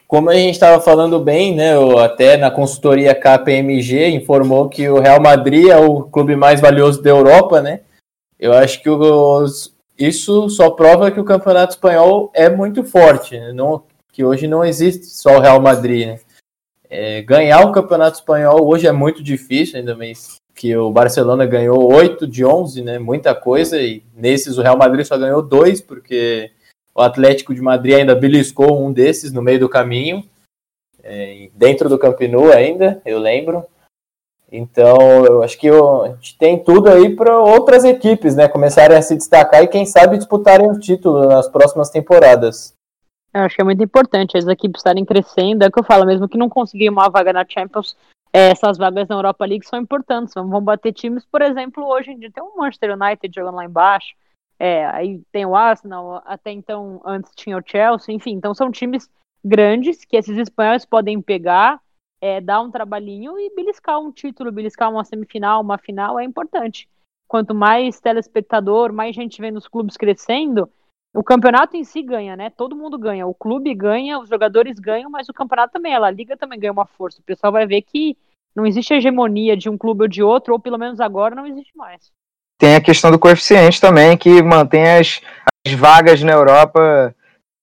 Como 0.07 0.29
a 0.29 0.35
gente 0.35 0.53
estava 0.53 0.79
falando 0.81 1.19
bem, 1.19 1.55
né, 1.55 1.71
até 2.03 2.37
na 2.37 2.51
consultoria 2.51 3.15
KPMG 3.15 4.09
informou 4.09 4.69
que 4.69 4.87
o 4.87 4.99
Real 4.99 5.21
Madrid 5.21 5.67
é 5.67 5.77
o 5.77 6.03
clube 6.03 6.35
mais 6.35 6.61
valioso 6.61 7.01
da 7.01 7.09
Europa, 7.09 7.61
né? 7.61 7.81
Eu 8.39 8.53
acho 8.53 8.81
que 8.83 8.89
os, 8.89 9.73
isso 9.97 10.49
só 10.49 10.69
prova 10.69 11.11
que 11.11 11.19
o 11.19 11.25
Campeonato 11.25 11.73
Espanhol 11.73 12.29
é 12.33 12.49
muito 12.49 12.83
forte, 12.83 13.39
né? 13.39 13.51
não, 13.51 13.83
que 14.11 14.23
hoje 14.23 14.47
não 14.47 14.63
existe 14.63 15.05
só 15.07 15.37
o 15.37 15.39
Real 15.39 15.59
Madrid, 15.59 16.07
né? 16.07 16.19
É, 16.89 17.21
ganhar 17.21 17.61
o 17.61 17.71
Campeonato 17.71 18.17
Espanhol 18.17 18.67
hoje 18.67 18.87
é 18.87 18.91
muito 18.91 19.23
difícil, 19.23 19.79
ainda 19.79 19.95
mais 19.95 20.35
que 20.55 20.75
o 20.75 20.91
Barcelona 20.91 21.45
ganhou 21.45 21.93
8 21.93 22.27
de 22.27 22.43
11, 22.43 22.81
né? 22.81 22.99
Muita 22.99 23.33
coisa, 23.33 23.81
e 23.81 24.03
nesses 24.13 24.57
o 24.57 24.61
Real 24.61 24.77
Madrid 24.77 25.05
só 25.05 25.17
ganhou 25.17 25.41
dois, 25.41 25.79
porque 25.79 26.51
o 26.99 27.01
Atlético 27.01 27.55
de 27.55 27.61
Madrid 27.61 27.95
ainda 27.95 28.13
beliscou 28.13 28.85
um 28.85 28.91
desses 28.91 29.31
no 29.31 29.41
meio 29.41 29.57
do 29.57 29.69
caminho, 29.69 30.21
é, 31.01 31.49
dentro 31.55 31.87
do 31.87 31.97
Camp 31.97 32.19
ainda, 32.53 33.01
eu 33.05 33.17
lembro. 33.17 33.63
Então, 34.51 35.25
eu 35.25 35.41
acho 35.41 35.57
que 35.57 35.69
a 35.69 36.07
gente 36.09 36.37
tem 36.37 36.61
tudo 36.61 36.89
aí 36.89 37.15
para 37.15 37.39
outras 37.39 37.85
equipes, 37.85 38.35
né, 38.35 38.49
começarem 38.49 38.97
a 38.97 39.01
se 39.01 39.15
destacar 39.15 39.63
e 39.63 39.67
quem 39.67 39.85
sabe 39.85 40.17
disputarem 40.17 40.69
o 40.69 40.77
título 40.77 41.25
nas 41.25 41.47
próximas 41.47 41.89
temporadas. 41.89 42.73
Eu 43.33 43.41
acho 43.41 43.55
que 43.55 43.61
é 43.61 43.65
muito 43.65 43.81
importante 43.81 44.37
as 44.37 44.47
equipes 44.47 44.79
estarem 44.79 45.05
crescendo, 45.05 45.63
é 45.63 45.67
o 45.67 45.71
que 45.71 45.79
eu 45.79 45.83
falo, 45.83 46.05
mesmo 46.05 46.27
que 46.27 46.37
não 46.37 46.49
conseguir 46.49 46.89
uma 46.89 47.07
vaga 47.09 47.31
na 47.31 47.45
Champions, 47.47 47.95
é, 48.33 48.49
essas 48.49 48.77
vagas 48.77 49.07
na 49.07 49.15
Europa 49.15 49.45
League 49.45 49.65
são 49.65 49.79
importantes, 49.79 50.33
vão 50.33 50.61
bater 50.61 50.91
times, 50.91 51.23
por 51.25 51.41
exemplo, 51.41 51.85
hoje 51.85 52.11
em 52.11 52.19
dia 52.19 52.31
tem 52.31 52.43
o 52.43 52.57
Manchester 52.57 52.97
United 52.99 53.33
jogando 53.33 53.55
lá 53.55 53.63
embaixo, 53.63 54.15
é, 54.59 54.85
aí 54.87 55.21
tem 55.31 55.45
o 55.45 55.55
Arsenal, 55.55 56.21
até 56.25 56.51
então 56.51 57.01
antes 57.05 57.31
tinha 57.33 57.57
o 57.57 57.63
Chelsea, 57.65 58.13
enfim, 58.13 58.31
então 58.31 58.53
são 58.53 58.69
times 58.69 59.09
grandes 59.43 60.03
que 60.03 60.17
esses 60.17 60.37
espanhóis 60.37 60.83
podem 60.85 61.21
pegar, 61.21 61.81
é, 62.19 62.41
dar 62.41 62.59
um 62.59 62.69
trabalhinho 62.69 63.39
e 63.39 63.55
beliscar 63.55 63.99
um 63.99 64.11
título, 64.11 64.51
beliscar 64.51 64.91
uma 64.91 65.05
semifinal, 65.05 65.61
uma 65.61 65.77
final 65.77 66.19
é 66.19 66.25
importante. 66.25 66.89
Quanto 67.25 67.55
mais 67.55 68.01
telespectador, 68.01 68.91
mais 68.91 69.15
gente 69.15 69.39
vendo 69.39 69.57
os 69.57 69.67
clubes 69.67 69.95
crescendo, 69.95 70.69
o 71.13 71.23
campeonato 71.23 71.77
em 71.77 71.83
si 71.83 72.01
ganha, 72.01 72.35
né? 72.35 72.49
Todo 72.49 72.75
mundo 72.75 72.97
ganha. 72.97 73.25
O 73.25 73.33
clube 73.33 73.73
ganha, 73.73 74.19
os 74.19 74.27
jogadores 74.27 74.77
ganham, 74.79 75.09
mas 75.09 75.29
o 75.29 75.33
campeonato 75.33 75.73
também, 75.73 75.95
a 75.95 76.11
Liga 76.11 76.35
também 76.35 76.59
ganha 76.59 76.73
uma 76.73 76.85
força. 76.85 77.21
O 77.21 77.23
pessoal 77.23 77.53
vai 77.53 77.65
ver 77.65 77.81
que 77.81 78.17
não 78.55 78.65
existe 78.65 78.93
hegemonia 78.93 79.55
de 79.55 79.69
um 79.69 79.77
clube 79.77 80.03
ou 80.03 80.07
de 80.07 80.21
outro, 80.21 80.53
ou 80.53 80.59
pelo 80.59 80.77
menos 80.77 80.99
agora 80.99 81.35
não 81.35 81.47
existe 81.47 81.75
mais. 81.77 82.11
Tem 82.59 82.75
a 82.75 82.81
questão 82.81 83.09
do 83.09 83.17
coeficiente 83.17 83.79
também, 83.79 84.17
que 84.17 84.43
mantém 84.43 84.97
as, 84.97 85.21
as 85.65 85.73
vagas 85.73 86.21
na 86.21 86.33
Europa, 86.33 87.15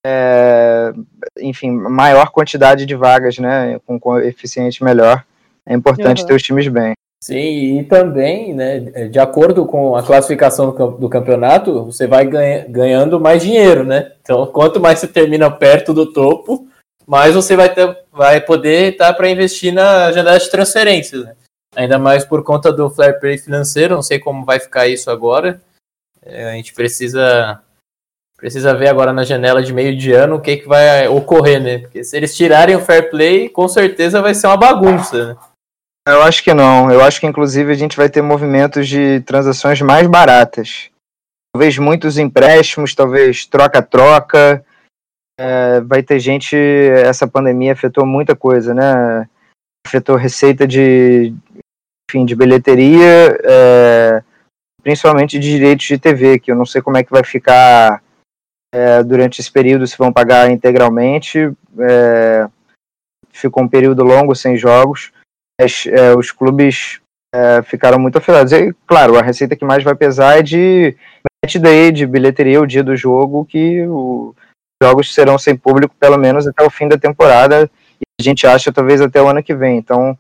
é, 0.05 0.93
enfim, 1.39 1.71
maior 1.71 2.31
quantidade 2.31 2.87
de 2.87 2.95
vagas, 2.97 3.39
né? 3.39 3.79
Com 3.87 4.01
coeficiente 4.01 4.83
melhor. 4.83 5.23
É 5.67 5.75
importante 5.75 6.23
uhum. 6.23 6.27
ter 6.27 6.35
os 6.35 6.43
times 6.43 6.67
bem. 6.69 6.95
Sim, 7.23 7.79
e 7.79 7.85
também, 7.85 8.55
né, 8.55 8.79
de 9.11 9.19
acordo 9.19 9.67
com 9.67 9.97
a 9.97 10.03
classificação 10.03 10.71
do 10.71 11.09
campeonato, 11.09 11.85
você 11.85 12.07
vai 12.07 12.25
ganhando 12.25 13.19
mais 13.19 13.43
dinheiro, 13.43 13.85
né? 13.85 14.13
Então, 14.23 14.47
quanto 14.47 14.79
mais 14.81 14.99
você 14.99 15.09
termina 15.09 15.51
perto 15.51 15.93
do 15.93 16.13
topo, 16.13 16.69
mais 17.07 17.35
você 17.35 17.57
vai, 17.57 17.73
ter, 17.73 17.97
vai 18.13 18.41
poder 18.41 18.93
estar 18.93 19.09
tá, 19.09 19.15
para 19.15 19.29
investir 19.29 19.73
na 19.73 20.13
janela 20.13 20.39
de 20.39 20.51
transferências, 20.51 21.25
né? 21.25 21.35
Ainda 21.77 21.99
mais 21.99 22.25
por 22.25 22.43
conta 22.43 22.73
do 22.73 22.89
fair 22.89 23.21
play 23.21 23.37
financeiro, 23.37 23.95
não 23.95 24.03
sei 24.03 24.19
como 24.19 24.47
vai 24.47 24.59
ficar 24.59 24.89
isso 24.89 25.11
agora. 25.11 25.61
É, 26.23 26.51
a 26.51 26.53
gente 26.55 26.73
precisa 26.73 27.63
precisa 28.37 28.75
ver 28.75 28.89
agora 28.89 29.13
na 29.13 29.25
janela 29.25 29.63
de 29.63 29.73
meio 29.73 29.97
de 29.97 30.13
ano 30.13 30.37
o 30.37 30.41
que, 30.41 30.59
que 30.59 30.69
vai 30.69 31.07
ocorrer, 31.09 31.63
né? 31.63 31.79
Porque 31.79 32.03
se 32.03 32.17
eles 32.17 32.37
tirarem 32.37 32.77
o 32.77 32.81
fair 32.81 33.11
play, 33.11 33.49
com 33.49 33.69
certeza 33.69 34.23
vai 34.23 34.35
ser 34.35 34.47
uma 34.47 34.57
bagunça, 34.57 35.35
né? 35.35 35.37
Eu 36.09 36.23
acho 36.23 36.43
que 36.43 36.55
não. 36.55 36.91
Eu 36.91 37.03
acho 37.03 37.21
que 37.21 37.27
inclusive 37.27 37.71
a 37.71 37.75
gente 37.75 37.97
vai 37.97 38.09
ter 38.09 38.23
movimentos 38.23 38.89
de 38.89 39.21
transações 39.23 39.81
mais 39.83 40.07
baratas. 40.07 40.89
Talvez 41.53 41.77
muitos 41.79 42.17
empréstimos, 42.17 42.95
talvez 42.95 43.45
troca-troca. 43.45 44.65
É, 45.39 45.81
vai 45.81 46.03
ter 46.03 46.21
gente. 46.21 46.57
Essa 46.57 47.27
pandemia 47.27 47.73
afetou 47.73 48.07
muita 48.07 48.37
coisa, 48.37 48.73
né? 48.73 49.29
Afetou 49.87 50.17
receita 50.17 50.67
de, 50.67 51.35
enfim, 52.09 52.25
de 52.25 52.35
bilheteria, 52.35 53.39
é, 53.45 54.23
principalmente 54.83 55.39
de 55.39 55.51
direitos 55.51 55.87
de 55.87 55.99
TV, 55.99 56.39
que 56.39 56.51
eu 56.51 56.57
não 56.57 56.67
sei 56.67 56.81
como 56.81 56.97
é 56.97 57.03
que 57.03 57.11
vai 57.11 57.25
ficar 57.25 58.03
é, 58.73 59.03
durante 59.03 59.41
esse 59.41 59.51
período, 59.51 59.87
se 59.87 59.99
vão 59.99 60.13
pagar 60.13 60.51
integralmente. 60.51 61.53
É, 61.81 62.49
ficou 63.33 63.63
um 63.63 63.69
período 63.69 64.03
longo 64.03 64.35
sem 64.35 64.57
jogos 64.57 65.13
as, 65.61 65.87
é, 65.87 66.15
os 66.15 66.31
clubes 66.31 67.01
é, 67.35 67.63
ficaram 67.63 67.99
muito 67.99 68.19
afetados. 68.19 68.53
E, 68.53 68.75
claro, 68.87 69.19
a 69.19 69.23
receita 69.23 69.57
que 69.57 69.65
mais 69.65 69.83
vai 69.83 69.95
pesar 69.95 70.39
é 70.39 70.43
de 70.43 70.97
match 71.43 71.57
day, 71.57 71.91
de 71.91 72.07
bilheteria, 72.07 72.61
o 72.61 72.67
dia 72.67 72.85
do 72.85 72.97
jogo, 72.97 73.45
que 73.45 73.83
os 73.87 74.35
jogos 74.83 75.13
serão 75.15 75.39
sem 75.39 75.57
público 75.57 75.95
pelo 75.99 76.19
menos 76.19 76.47
até 76.47 76.65
o 76.65 76.71
fim 76.71 76.89
da 76.89 76.99
temporada, 76.99 77.71
e 78.01 78.05
a 78.21 78.23
gente 78.23 78.47
acha 78.47 78.73
talvez 78.73 79.01
até 79.01 79.21
o 79.21 79.29
ano 79.29 79.43
que 79.43 79.55
vem. 79.55 79.79
Então, 79.79 80.19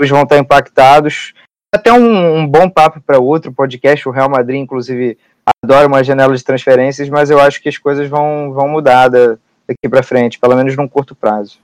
vão 0.00 0.22
estar 0.22 0.38
impactados. 0.38 1.32
Até 1.74 1.92
um, 1.92 2.38
um 2.38 2.46
bom 2.46 2.68
papo 2.68 3.00
para 3.00 3.18
outro 3.18 3.52
podcast, 3.52 4.08
o 4.08 4.12
Real 4.12 4.28
Madrid, 4.28 4.60
inclusive, 4.60 5.18
adora 5.62 5.86
uma 5.86 6.04
janela 6.04 6.34
de 6.36 6.44
transferências, 6.44 7.08
mas 7.08 7.30
eu 7.30 7.40
acho 7.40 7.60
que 7.60 7.68
as 7.68 7.78
coisas 7.78 8.08
vão, 8.08 8.52
vão 8.52 8.68
mudar 8.68 9.08
daqui 9.08 9.88
para 9.88 10.02
frente, 10.02 10.38
pelo 10.38 10.56
menos 10.56 10.76
num 10.76 10.88
curto 10.88 11.14
prazo. 11.14 11.58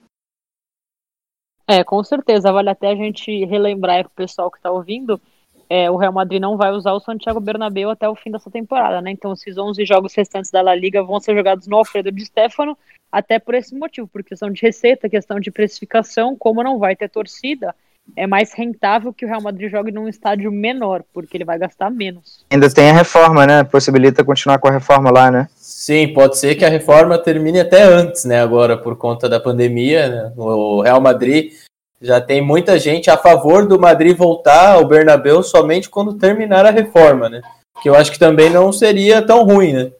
É, 1.66 1.84
com 1.84 2.02
certeza. 2.02 2.52
Vale 2.52 2.70
até 2.70 2.88
a 2.88 2.96
gente 2.96 3.44
relembrar 3.44 4.02
para 4.02 4.10
o 4.10 4.16
pessoal 4.16 4.50
que 4.50 4.58
está 4.58 4.72
ouvindo. 4.72 5.20
É, 5.68 5.88
o 5.88 5.96
Real 5.96 6.12
Madrid 6.12 6.40
não 6.40 6.56
vai 6.56 6.72
usar 6.72 6.92
o 6.92 7.00
Santiago 7.00 7.38
Bernabéu 7.38 7.90
até 7.90 8.08
o 8.08 8.16
fim 8.16 8.32
dessa 8.32 8.50
temporada, 8.50 9.00
né? 9.00 9.12
Então, 9.12 9.32
esses 9.32 9.56
11 9.56 9.84
jogos 9.84 10.12
restantes 10.12 10.50
da 10.50 10.60
La 10.60 10.74
Liga 10.74 11.00
vão 11.00 11.20
ser 11.20 11.36
jogados 11.36 11.68
no 11.68 11.76
Alfredo 11.76 12.10
de 12.10 12.26
Stefano, 12.26 12.76
até 13.12 13.38
por 13.38 13.54
esse 13.54 13.72
motivo, 13.76 14.08
por 14.08 14.24
questão 14.24 14.50
de 14.50 14.60
receita, 14.60 15.08
questão 15.08 15.38
de 15.38 15.52
precificação, 15.52 16.34
como 16.36 16.64
não 16.64 16.76
vai 16.76 16.96
ter 16.96 17.08
torcida, 17.08 17.72
é 18.16 18.26
mais 18.26 18.52
rentável 18.52 19.12
que 19.12 19.24
o 19.24 19.28
Real 19.28 19.42
Madrid 19.42 19.70
jogue 19.70 19.90
num 19.90 20.08
estádio 20.08 20.50
menor, 20.50 21.02
porque 21.12 21.36
ele 21.36 21.44
vai 21.44 21.58
gastar 21.58 21.90
menos. 21.90 22.44
Ainda 22.50 22.72
tem 22.72 22.90
a 22.90 22.94
reforma, 22.94 23.46
né? 23.46 23.64
Possibilita 23.64 24.24
continuar 24.24 24.58
com 24.58 24.68
a 24.68 24.72
reforma 24.72 25.10
lá, 25.10 25.30
né? 25.30 25.48
Sim, 25.56 26.12
pode 26.12 26.38
ser 26.38 26.54
que 26.54 26.64
a 26.64 26.68
reforma 26.68 27.18
termine 27.18 27.60
até 27.60 27.82
antes, 27.82 28.24
né? 28.24 28.40
Agora, 28.40 28.76
por 28.76 28.96
conta 28.96 29.28
da 29.28 29.40
pandemia, 29.40 30.08
né? 30.08 30.32
o 30.36 30.82
Real 30.82 31.00
Madrid 31.00 31.52
já 32.00 32.20
tem 32.20 32.40
muita 32.40 32.78
gente 32.78 33.10
a 33.10 33.16
favor 33.16 33.66
do 33.66 33.78
Madrid 33.78 34.16
voltar 34.16 34.74
ao 34.74 34.86
Bernabéu 34.86 35.42
somente 35.42 35.90
quando 35.90 36.18
terminar 36.18 36.64
a 36.64 36.70
reforma, 36.70 37.28
né? 37.28 37.42
Que 37.82 37.88
eu 37.88 37.94
acho 37.94 38.10
que 38.10 38.18
também 38.18 38.50
não 38.50 38.72
seria 38.72 39.24
tão 39.24 39.44
ruim, 39.44 39.72
né? 39.72 39.92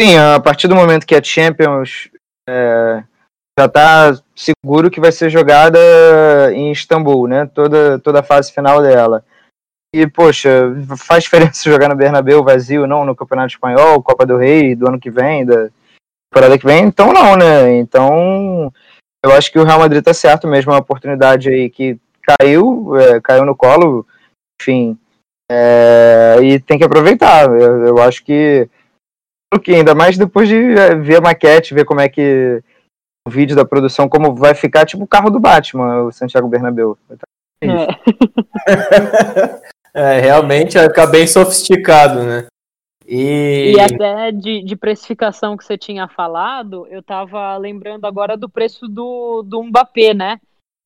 Sim, 0.00 0.16
a 0.16 0.38
partir 0.38 0.68
do 0.68 0.76
momento 0.76 1.06
que 1.06 1.14
a 1.14 1.22
Champions 1.22 2.08
é, 2.48 3.02
já 3.58 3.64
está 3.64 4.16
seguro 4.36 4.88
que 4.88 5.00
vai 5.00 5.10
ser 5.10 5.28
jogada 5.30 5.80
em 6.52 6.70
Istambul, 6.70 7.26
né? 7.26 7.46
Toda, 7.46 7.98
toda 7.98 8.20
a 8.20 8.22
fase 8.22 8.52
final 8.52 8.80
dela. 8.80 9.24
E, 9.92 10.06
poxa, 10.06 10.72
faz 10.96 11.24
diferença 11.24 11.64
jogar 11.68 11.88
no 11.88 11.96
Bernabéu 11.96 12.44
vazio, 12.44 12.86
não 12.86 13.04
no 13.04 13.16
Campeonato 13.16 13.48
Espanhol, 13.48 14.00
Copa 14.00 14.24
do 14.24 14.36
Rei 14.36 14.76
do 14.76 14.86
ano 14.86 15.00
que 15.00 15.10
vem, 15.10 15.44
da 15.44 15.70
temporada 16.30 16.56
que 16.56 16.64
vem? 16.64 16.84
Então 16.84 17.12
não, 17.12 17.36
né? 17.36 17.76
Então 17.78 18.72
eu 19.24 19.32
acho 19.32 19.50
que 19.50 19.58
o 19.58 19.64
Real 19.64 19.80
Madrid 19.80 20.04
tá 20.04 20.14
certo 20.14 20.46
mesmo, 20.46 20.70
é 20.70 20.74
uma 20.74 20.80
oportunidade 20.80 21.48
aí 21.48 21.68
que 21.68 21.98
caiu, 22.22 22.96
é, 22.96 23.20
caiu 23.20 23.44
no 23.44 23.56
colo, 23.56 24.06
enfim, 24.60 24.96
é, 25.50 26.36
e 26.42 26.60
tem 26.60 26.78
que 26.78 26.84
aproveitar. 26.84 27.46
Eu, 27.46 27.86
eu 27.86 27.98
acho 27.98 28.24
que, 28.24 28.68
ainda 29.66 29.96
mais 29.96 30.16
depois 30.16 30.48
de 30.48 30.78
é, 30.78 30.94
ver 30.94 31.16
a 31.16 31.20
maquete, 31.20 31.74
ver 31.74 31.84
como 31.84 32.00
é 32.00 32.08
que 32.08 32.62
vídeo 33.28 33.56
da 33.56 33.64
produção, 33.64 34.08
como 34.08 34.34
vai 34.34 34.54
ficar 34.54 34.86
tipo 34.86 35.04
o 35.04 35.08
carro 35.08 35.30
do 35.30 35.40
Batman, 35.40 36.02
o 36.02 36.12
Santiago 36.12 36.48
Bernabéu. 36.48 36.96
É. 37.60 37.68
É, 39.94 40.20
realmente 40.20 40.76
vai 40.76 40.86
ficar 40.86 41.06
bem 41.06 41.26
sofisticado, 41.26 42.22
né? 42.22 42.46
E, 43.06 43.72
e 43.74 43.80
até 43.80 44.30
de, 44.30 44.62
de, 44.62 44.76
precificação 44.76 45.56
que 45.56 45.64
você 45.64 45.78
tinha 45.78 46.06
falado, 46.06 46.86
eu 46.88 47.02
tava 47.02 47.56
lembrando 47.56 48.04
agora 48.04 48.36
do 48.36 48.48
preço 48.48 48.86
do, 48.86 49.42
do 49.42 49.62
Mbappé, 49.62 50.12
né? 50.12 50.38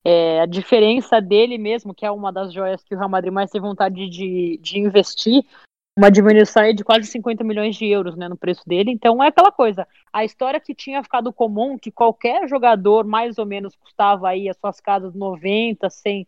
É, 0.05 0.41
a 0.41 0.45
diferença 0.45 1.21
dele 1.21 1.57
mesmo, 1.57 1.93
que 1.93 2.05
é 2.05 2.09
uma 2.09 2.31
das 2.31 2.53
joias 2.53 2.81
que 2.83 2.95
o 2.95 2.97
Real 2.97 3.09
Madrid 3.09 3.31
mais 3.31 3.51
tem 3.51 3.59
vontade 3.59 4.09
de, 4.09 4.57
de 4.61 4.79
investir, 4.79 5.43
uma 5.97 6.09
diminuição 6.09 6.73
de 6.73 6.83
quase 6.83 7.07
50 7.07 7.43
milhões 7.43 7.75
de 7.75 7.85
euros 7.85 8.15
né, 8.15 8.27
no 8.27 8.37
preço 8.37 8.63
dele. 8.65 8.91
Então 8.91 9.23
é 9.23 9.27
aquela 9.27 9.51
coisa. 9.51 9.87
A 10.11 10.25
história 10.25 10.59
que 10.59 10.73
tinha 10.73 11.03
ficado 11.03 11.31
comum, 11.31 11.77
que 11.77 11.91
qualquer 11.91 12.47
jogador 12.47 13.05
mais 13.05 13.37
ou 13.37 13.45
menos 13.45 13.75
custava 13.75 14.29
aí 14.29 14.49
as 14.49 14.57
suas 14.57 14.79
casas 14.79 15.13
90, 15.13 15.89
100 15.89 16.27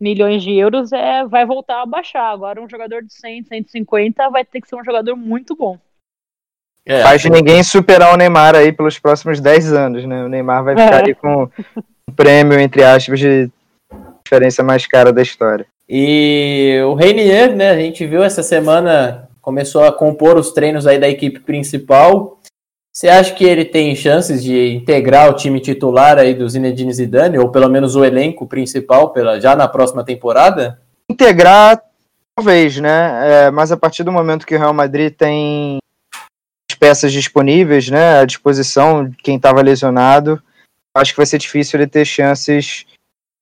milhões 0.00 0.42
de 0.42 0.52
euros, 0.54 0.92
é, 0.92 1.24
vai 1.26 1.44
voltar 1.44 1.82
a 1.82 1.86
baixar. 1.86 2.30
Agora, 2.30 2.60
um 2.60 2.68
jogador 2.68 3.02
de 3.02 3.12
100, 3.12 3.44
150 3.44 4.30
vai 4.30 4.44
ter 4.44 4.60
que 4.60 4.68
ser 4.68 4.76
um 4.76 4.84
jogador 4.84 5.14
muito 5.14 5.54
bom. 5.54 5.78
É, 6.84 7.02
Faz 7.02 7.24
ninguém 7.26 7.62
superar 7.62 8.12
o 8.12 8.16
Neymar 8.16 8.56
aí 8.56 8.72
pelos 8.72 8.98
próximos 8.98 9.40
10 9.40 9.72
anos, 9.72 10.04
né? 10.04 10.24
O 10.24 10.28
Neymar 10.28 10.64
vai 10.64 10.76
ficar 10.76 10.96
é. 10.96 10.98
ali 10.98 11.14
com 11.14 11.44
um 12.08 12.12
prêmio, 12.12 12.58
entre 12.58 12.82
aspas, 12.82 13.20
de 13.20 13.48
diferença 14.24 14.64
mais 14.64 14.84
cara 14.86 15.12
da 15.12 15.22
história. 15.22 15.66
E 15.94 16.80
o 16.86 16.94
Reinier, 16.94 17.54
né? 17.54 17.68
A 17.68 17.76
gente 17.76 18.06
viu 18.06 18.22
essa 18.24 18.42
semana, 18.42 19.28
começou 19.42 19.84
a 19.84 19.92
compor 19.92 20.38
os 20.38 20.50
treinos 20.50 20.86
aí 20.86 20.98
da 20.98 21.06
equipe 21.06 21.38
principal. 21.40 22.40
Você 22.90 23.10
acha 23.10 23.34
que 23.34 23.44
ele 23.44 23.66
tem 23.66 23.94
chances 23.94 24.42
de 24.42 24.72
integrar 24.72 25.28
o 25.28 25.34
time 25.34 25.60
titular 25.60 26.16
aí 26.16 26.32
do 26.32 26.48
Zinedine 26.48 26.94
Zidane, 26.94 27.38
ou 27.38 27.50
pelo 27.50 27.68
menos 27.68 27.94
o 27.94 28.02
elenco 28.02 28.46
principal 28.46 29.10
pela, 29.10 29.38
já 29.38 29.54
na 29.54 29.68
próxima 29.68 30.02
temporada? 30.02 30.80
Integrar, 31.10 31.82
talvez, 32.34 32.78
né? 32.78 33.48
É, 33.48 33.50
mas 33.50 33.70
a 33.70 33.76
partir 33.76 34.02
do 34.02 34.10
momento 34.10 34.46
que 34.46 34.56
o 34.56 34.58
Real 34.58 34.72
Madrid 34.72 35.12
tem 35.12 35.76
as 36.70 36.78
peças 36.78 37.12
disponíveis, 37.12 37.90
né, 37.90 38.20
à 38.20 38.24
disposição 38.24 39.10
de 39.10 39.16
quem 39.18 39.36
estava 39.36 39.60
lesionado, 39.60 40.42
acho 40.96 41.12
que 41.12 41.18
vai 41.18 41.26
ser 41.26 41.36
difícil 41.36 41.78
ele 41.78 41.86
ter 41.86 42.06
chances 42.06 42.86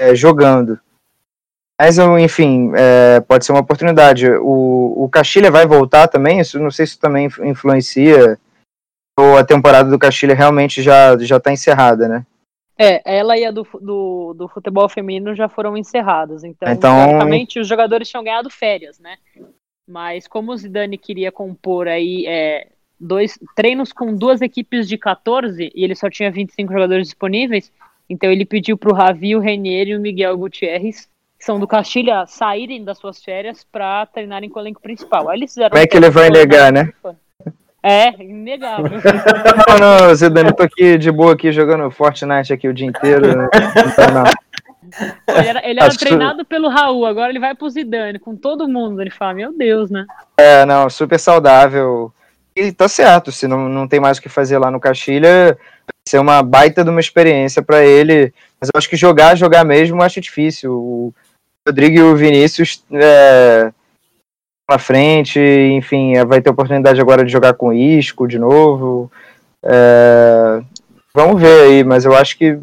é, 0.00 0.16
jogando. 0.16 0.80
Mas, 1.80 1.96
enfim, 1.98 2.72
é, 2.76 3.20
pode 3.20 3.46
ser 3.46 3.52
uma 3.52 3.62
oportunidade. 3.62 4.30
O, 4.30 5.04
o 5.04 5.08
Castilha 5.08 5.50
vai 5.50 5.66
voltar 5.66 6.08
também, 6.08 6.38
isso, 6.38 6.60
não 6.60 6.70
sei 6.70 6.84
se 6.84 6.92
isso 6.92 7.00
também 7.00 7.26
influencia 7.42 8.38
ou 9.18 9.38
a 9.38 9.44
temporada 9.44 9.88
do 9.88 9.98
Castilha 9.98 10.34
realmente 10.34 10.82
já 10.82 11.16
já 11.16 11.38
está 11.38 11.50
encerrada, 11.50 12.06
né? 12.06 12.26
É, 12.78 13.16
ela 13.18 13.36
e 13.38 13.46
a 13.46 13.50
do, 13.50 13.66
do, 13.80 14.34
do, 14.34 14.48
futebol 14.48 14.90
feminino 14.90 15.34
já 15.34 15.48
foram 15.48 15.74
encerradas. 15.74 16.44
Então, 16.44 16.70
então, 16.70 17.28
os 17.58 17.66
jogadores 17.66 18.10
tinham 18.10 18.24
ganhado 18.24 18.50
férias, 18.50 18.98
né? 18.98 19.16
Mas 19.88 20.28
como 20.28 20.52
o 20.52 20.56
Zidane 20.56 20.98
queria 20.98 21.32
compor 21.32 21.88
aí 21.88 22.26
é, 22.26 22.68
dois 22.98 23.38
treinos 23.56 23.90
com 23.90 24.14
duas 24.14 24.42
equipes 24.42 24.86
de 24.86 24.98
14 24.98 25.72
e 25.74 25.82
ele 25.82 25.94
só 25.94 26.10
tinha 26.10 26.30
25 26.30 26.70
jogadores 26.70 27.06
disponíveis, 27.06 27.72
então 28.08 28.30
ele 28.30 28.44
pediu 28.44 28.76
para 28.76 28.92
o 28.92 28.94
Ravi, 28.94 29.34
o 29.34 29.40
Renier 29.40 29.88
e 29.88 29.96
o 29.96 30.00
Miguel 30.00 30.36
Gutierrez, 30.36 31.09
são 31.40 31.58
do 31.58 31.66
Castilha, 31.66 32.26
saírem 32.26 32.84
das 32.84 32.98
suas 32.98 33.22
férias 33.22 33.64
para 33.64 34.06
treinarem 34.06 34.48
com 34.48 34.58
o 34.58 34.62
elenco 34.62 34.80
principal. 34.80 35.28
Aí 35.28 35.38
eles 35.38 35.52
fizeram 35.52 35.70
Como 35.70 35.82
é 35.82 35.86
que 35.86 35.96
ele 35.96 36.10
vai 36.10 36.28
negar, 36.30 36.72
né? 36.72 36.92
É, 37.82 38.10
inegável. 38.22 38.90
Não, 39.68 40.08
não, 40.08 40.14
Zidane, 40.14 40.50
eu 40.50 40.54
tô 40.54 40.62
aqui 40.62 40.98
de 40.98 41.10
boa 41.10 41.32
aqui 41.32 41.50
jogando 41.50 41.90
Fortnite 41.90 42.52
aqui 42.52 42.68
o 42.68 42.74
dia 42.74 42.86
inteiro. 42.86 43.34
Né? 43.34 43.48
Então, 43.54 44.10
não. 44.12 44.24
Ele 45.34 45.48
era, 45.48 45.68
ele 45.68 45.80
era 45.80 45.96
treinado 45.96 46.44
pelo 46.44 46.68
Raul, 46.68 47.06
agora 47.06 47.30
ele 47.30 47.38
vai 47.38 47.54
pro 47.54 47.70
Zidane, 47.70 48.18
com 48.18 48.36
todo 48.36 48.68
mundo. 48.68 49.00
Ele 49.00 49.10
fala, 49.10 49.32
meu 49.32 49.56
Deus, 49.56 49.90
né? 49.90 50.04
É, 50.36 50.66
não, 50.66 50.90
super 50.90 51.18
saudável. 51.18 52.12
E 52.54 52.70
tá 52.72 52.88
certo, 52.88 53.32
se 53.32 53.46
não, 53.46 53.68
não 53.68 53.88
tem 53.88 54.00
mais 54.00 54.18
o 54.18 54.22
que 54.22 54.28
fazer 54.28 54.58
lá 54.58 54.70
no 54.70 54.80
Caxilha, 54.80 55.56
vai 55.56 55.94
ser 56.06 56.18
uma 56.18 56.42
baita 56.42 56.84
de 56.84 56.90
uma 56.90 57.00
experiência 57.00 57.62
pra 57.62 57.82
ele. 57.82 58.34
Mas 58.60 58.68
eu 58.68 58.76
acho 58.76 58.90
que 58.90 58.96
jogar, 58.96 59.36
jogar 59.36 59.64
mesmo, 59.64 59.96
eu 59.96 60.04
acho 60.04 60.20
difícil. 60.20 60.72
O 60.72 61.14
Rodrigo 61.66 61.98
e 61.98 62.02
o 62.02 62.16
Vinícius 62.16 62.84
é, 62.90 63.72
na 64.68 64.78
frente, 64.78 65.38
enfim, 65.38 66.16
é, 66.16 66.24
vai 66.24 66.40
ter 66.40 66.50
oportunidade 66.50 67.00
agora 67.00 67.24
de 67.24 67.30
jogar 67.32 67.54
com 67.54 67.68
o 67.68 67.72
Isco 67.72 68.26
de 68.26 68.38
novo. 68.38 69.10
É, 69.62 70.62
vamos 71.14 71.40
ver 71.40 71.62
aí, 71.62 71.84
mas 71.84 72.04
eu 72.04 72.14
acho 72.14 72.36
que 72.38 72.58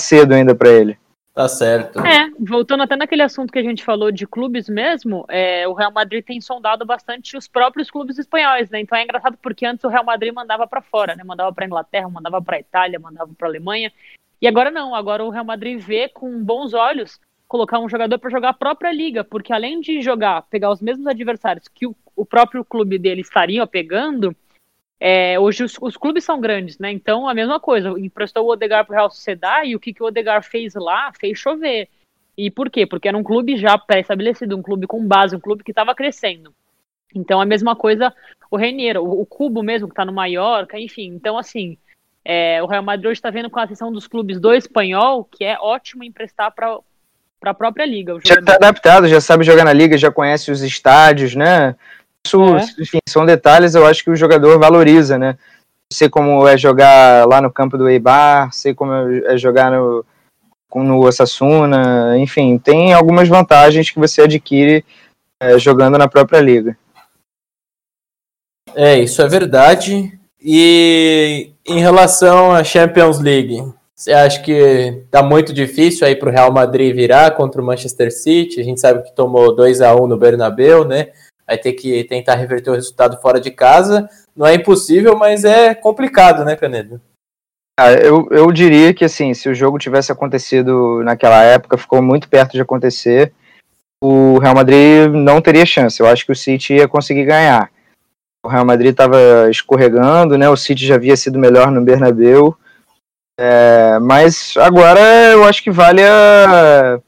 cedo 0.00 0.34
ainda 0.34 0.54
pra 0.54 0.68
ele. 0.68 0.98
Tá 1.36 1.48
certo. 1.48 2.00
É, 2.00 2.30
voltando 2.40 2.82
até 2.82 2.96
naquele 2.96 3.22
assunto 3.22 3.52
que 3.52 3.58
a 3.58 3.62
gente 3.62 3.84
falou 3.84 4.10
de 4.10 4.26
clubes 4.26 4.70
mesmo, 4.70 5.26
é, 5.28 5.68
o 5.68 5.74
Real 5.74 5.92
Madrid 5.92 6.24
tem 6.24 6.40
sondado 6.40 6.84
bastante 6.86 7.36
os 7.36 7.46
próprios 7.46 7.90
clubes 7.90 8.18
espanhóis, 8.18 8.70
né? 8.70 8.80
Então 8.80 8.96
é 8.96 9.04
engraçado 9.04 9.36
porque 9.42 9.66
antes 9.66 9.84
o 9.84 9.88
Real 9.88 10.04
Madrid 10.04 10.32
mandava 10.32 10.66
pra 10.66 10.80
fora, 10.80 11.14
né? 11.14 11.22
Mandava 11.22 11.52
pra 11.52 11.66
Inglaterra, 11.66 12.08
mandava 12.08 12.40
pra 12.40 12.58
Itália, 12.58 12.98
mandava 12.98 13.30
pra 13.36 13.48
Alemanha. 13.48 13.92
E 14.40 14.48
agora 14.48 14.70
não, 14.70 14.94
agora 14.94 15.24
o 15.24 15.30
Real 15.30 15.44
Madrid 15.44 15.78
vê 15.78 16.08
com 16.08 16.42
bons 16.42 16.72
olhos 16.72 17.20
colocar 17.56 17.78
um 17.78 17.88
jogador 17.88 18.18
pra 18.18 18.30
jogar 18.30 18.50
a 18.50 18.54
própria 18.54 18.92
liga, 18.92 19.24
porque 19.24 19.52
além 19.52 19.80
de 19.80 20.02
jogar, 20.02 20.42
pegar 20.42 20.70
os 20.70 20.82
mesmos 20.82 21.06
adversários 21.06 21.66
que 21.68 21.86
o, 21.86 21.96
o 22.14 22.26
próprio 22.26 22.62
clube 22.62 22.98
dele 22.98 23.22
estaria 23.22 23.66
pegando, 23.66 24.36
é, 25.00 25.40
hoje 25.40 25.64
os, 25.64 25.76
os 25.80 25.96
clubes 25.96 26.22
são 26.22 26.38
grandes, 26.38 26.78
né? 26.78 26.92
Então 26.92 27.26
a 27.26 27.34
mesma 27.34 27.58
coisa. 27.58 27.90
Emprestou 27.98 28.44
o 28.44 28.50
Odegar 28.50 28.84
pro 28.84 28.94
Real 28.94 29.10
Sociedad 29.10 29.66
e 29.66 29.74
o 29.74 29.80
que, 29.80 29.92
que 29.92 30.02
o 30.02 30.06
Odegar 30.06 30.42
fez 30.42 30.74
lá? 30.74 31.10
Fez 31.18 31.38
chover. 31.38 31.88
E 32.36 32.50
por 32.50 32.70
quê? 32.70 32.86
Porque 32.86 33.08
era 33.08 33.16
um 33.16 33.22
clube 33.22 33.56
já 33.56 33.78
pré-estabelecido, 33.78 34.56
um 34.56 34.62
clube 34.62 34.86
com 34.86 35.06
base, 35.06 35.34
um 35.34 35.40
clube 35.40 35.64
que 35.64 35.72
estava 35.72 35.94
crescendo. 35.94 36.54
Então 37.14 37.40
a 37.40 37.46
mesma 37.46 37.74
coisa 37.74 38.12
o 38.50 38.56
Renier, 38.56 38.98
o, 38.98 39.22
o 39.22 39.26
Cubo 39.26 39.62
mesmo, 39.62 39.88
que 39.88 39.92
está 39.92 40.04
no 40.04 40.12
Mallorca, 40.12 40.78
enfim. 40.78 41.06
Então, 41.06 41.36
assim, 41.38 41.76
é, 42.24 42.62
o 42.62 42.66
Real 42.66 42.82
Madrid 42.82 43.06
hoje 43.06 43.18
está 43.18 43.30
vendo 43.30 43.50
com 43.50 43.58
a 43.58 43.62
atenção 43.62 43.92
dos 43.92 44.06
clubes 44.06 44.40
do 44.40 44.52
espanhol, 44.52 45.24
que 45.24 45.44
é 45.44 45.58
ótimo 45.58 46.04
emprestar 46.04 46.52
para 46.52 46.78
a 47.42 47.54
própria 47.54 47.86
liga. 47.86 48.14
O 48.14 48.20
já 48.20 48.34
jogador. 48.34 48.46
tá 48.46 48.54
adaptado, 48.54 49.08
já 49.08 49.20
sabe 49.20 49.44
jogar 49.44 49.64
na 49.64 49.72
liga, 49.72 49.96
já 49.96 50.10
conhece 50.10 50.50
os 50.50 50.62
estádios, 50.62 51.34
né? 51.34 51.74
Isso, 52.26 52.42
É. 52.56 52.64
enfim, 52.82 52.98
são 53.08 53.24
detalhes, 53.24 53.74
eu 53.74 53.86
acho 53.86 54.02
que 54.02 54.10
o 54.10 54.16
jogador 54.16 54.58
valoriza, 54.58 55.16
né? 55.18 55.36
Sei 55.92 56.08
como 56.08 56.46
é 56.48 56.56
jogar 56.58 57.26
lá 57.28 57.40
no 57.40 57.52
campo 57.52 57.78
do 57.78 57.88
Eibar, 57.88 58.52
sei 58.52 58.74
como 58.74 58.92
é 58.92 59.36
jogar 59.38 59.70
no, 59.70 60.04
com- 60.68 60.82
no 60.82 60.98
Osasuna, 61.04 62.18
enfim, 62.18 62.58
tem 62.58 62.92
algumas 62.92 63.28
vantagens 63.28 63.90
que 63.90 63.98
você 64.00 64.22
adquire 64.22 64.84
é, 65.40 65.56
jogando 65.58 65.96
na 65.96 66.08
própria 66.08 66.40
liga. 66.40 66.76
É, 68.74 68.98
isso 68.98 69.22
é 69.22 69.28
verdade. 69.28 70.18
E 70.40 71.52
em 71.64 71.78
relação 71.80 72.52
à 72.52 72.62
Champions 72.64 73.20
League, 73.20 73.62
você 73.96 74.12
acha 74.12 74.42
que 74.42 75.04
tá 75.10 75.22
muito 75.22 75.54
difícil 75.54 76.06
aí 76.06 76.14
pro 76.14 76.30
Real 76.30 76.52
Madrid 76.52 76.94
virar 76.94 77.30
contra 77.30 77.62
o 77.62 77.64
Manchester 77.64 78.12
City? 78.12 78.60
A 78.60 78.64
gente 78.64 78.78
sabe 78.78 79.02
que 79.02 79.14
tomou 79.14 79.56
2 79.56 79.80
a 79.80 79.96
1 79.96 80.06
no 80.06 80.18
Bernabéu, 80.18 80.84
né? 80.84 81.12
Vai 81.46 81.56
ter 81.56 81.72
que 81.72 82.04
tentar 82.04 82.34
reverter 82.34 82.68
o 82.68 82.74
resultado 82.74 83.18
fora 83.22 83.40
de 83.40 83.50
casa. 83.50 84.06
Não 84.36 84.46
é 84.46 84.54
impossível, 84.54 85.16
mas 85.16 85.44
é 85.44 85.74
complicado, 85.74 86.44
né, 86.44 86.54
Canedo? 86.56 87.00
Ah, 87.80 87.92
eu, 87.92 88.28
eu 88.30 88.52
diria 88.52 88.92
que 88.92 89.04
assim, 89.04 89.32
se 89.32 89.48
o 89.48 89.54
jogo 89.54 89.78
tivesse 89.78 90.12
acontecido 90.12 91.02
naquela 91.02 91.42
época, 91.42 91.78
ficou 91.78 92.02
muito 92.02 92.28
perto 92.28 92.52
de 92.52 92.60
acontecer, 92.60 93.32
o 94.02 94.38
Real 94.38 94.54
Madrid 94.54 95.10
não 95.10 95.40
teria 95.40 95.64
chance. 95.64 96.00
Eu 96.00 96.06
acho 96.06 96.26
que 96.26 96.32
o 96.32 96.36
City 96.36 96.74
ia 96.74 96.88
conseguir 96.88 97.24
ganhar. 97.24 97.70
O 98.44 98.48
Real 98.48 98.64
Madrid 98.64 98.90
estava 98.90 99.50
escorregando, 99.50 100.36
né? 100.36 100.50
O 100.50 100.56
City 100.56 100.86
já 100.86 100.96
havia 100.96 101.16
sido 101.16 101.38
melhor 101.38 101.70
no 101.70 101.80
Bernabéu. 101.80 102.56
É, 103.38 103.98
mas 103.98 104.54
agora 104.56 105.00
eu 105.32 105.44
acho 105.44 105.62
que 105.62 105.70
vale 105.70 106.02
a 106.02 106.98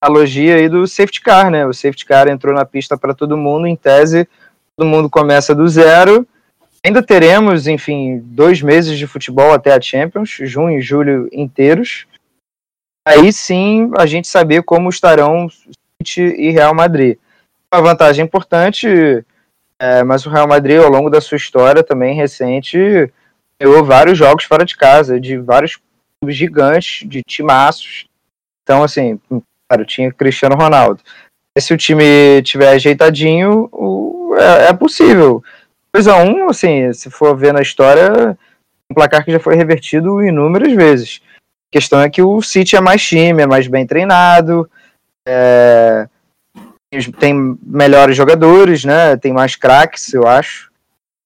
analogia 0.00 0.56
aí 0.56 0.68
do 0.68 0.86
safety 0.86 1.20
car, 1.20 1.50
né? 1.50 1.66
O 1.66 1.74
safety 1.74 2.06
car 2.06 2.28
entrou 2.28 2.54
na 2.54 2.64
pista 2.64 2.96
para 2.96 3.14
todo 3.14 3.36
mundo, 3.36 3.66
em 3.66 3.76
tese, 3.76 4.28
todo 4.76 4.86
mundo 4.88 5.10
começa 5.10 5.54
do 5.54 5.68
zero. 5.68 6.26
Ainda 6.84 7.02
teremos, 7.02 7.66
enfim, 7.66 8.20
dois 8.22 8.60
meses 8.60 8.98
de 8.98 9.06
futebol 9.06 9.52
até 9.52 9.72
a 9.72 9.80
Champions, 9.80 10.36
junho 10.40 10.78
e 10.78 10.82
julho 10.82 11.28
inteiros. 11.32 12.06
Aí 13.06 13.32
sim 13.32 13.90
a 13.98 14.06
gente 14.06 14.28
saber 14.28 14.62
como 14.62 14.88
estarão 14.88 15.48
City 15.98 16.22
e 16.22 16.50
Real 16.50 16.74
Madrid. 16.74 17.18
Uma 17.72 17.82
vantagem 17.82 18.24
importante, 18.24 19.24
é, 19.78 20.02
mas 20.02 20.24
o 20.24 20.30
Real 20.30 20.46
Madrid, 20.46 20.78
ao 20.78 20.90
longo 20.90 21.10
da 21.10 21.20
sua 21.20 21.36
história 21.36 21.82
também 21.82 22.14
recente, 22.14 23.10
ganhou 23.60 23.84
vários 23.84 24.18
jogos 24.18 24.44
fora 24.44 24.64
de 24.64 24.76
casa, 24.76 25.20
de 25.20 25.36
vários 25.38 25.78
clubes 26.20 26.36
gigantes, 26.36 27.08
de 27.08 27.22
timaços. 27.22 28.06
Então, 28.62 28.82
assim, 28.82 29.20
cara, 29.70 29.84
tinha 29.84 30.12
Cristiano 30.12 30.56
Ronaldo. 30.56 31.02
E 31.56 31.60
se 31.60 31.72
o 31.72 31.76
time 31.76 32.42
tiver 32.42 32.68
ajeitadinho, 32.68 33.68
o- 33.72 34.34
é, 34.36 34.68
é 34.68 34.72
possível. 34.72 35.42
2x1, 35.94 36.48
assim, 36.48 36.92
se 36.92 37.08
for 37.10 37.36
ver 37.36 37.52
na 37.52 37.62
história, 37.62 38.36
um 38.90 38.94
placar 38.94 39.24
que 39.24 39.30
já 39.30 39.38
foi 39.38 39.54
revertido 39.54 40.22
inúmeras 40.22 40.72
vezes. 40.72 41.20
A 41.70 41.72
questão 41.72 42.00
é 42.00 42.10
que 42.10 42.22
o 42.22 42.42
City 42.42 42.74
é 42.76 42.80
mais 42.80 43.02
time, 43.02 43.42
é 43.42 43.46
mais 43.46 43.68
bem 43.68 43.86
treinado, 43.86 44.68
é, 45.26 46.08
tem 47.18 47.56
melhores 47.62 48.16
jogadores, 48.16 48.84
né? 48.84 49.16
Tem 49.16 49.32
mais 49.32 49.56
craques, 49.56 50.12
eu 50.12 50.26
acho, 50.26 50.70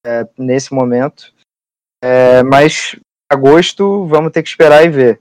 é, 0.04 0.26
nesse 0.36 0.72
momento. 0.72 1.32
É, 2.02 2.42
mas 2.42 2.96
agosto 3.30 4.06
vamos 4.06 4.32
ter 4.32 4.42
que 4.42 4.48
esperar 4.48 4.84
e 4.84 4.88
ver. 4.88 5.20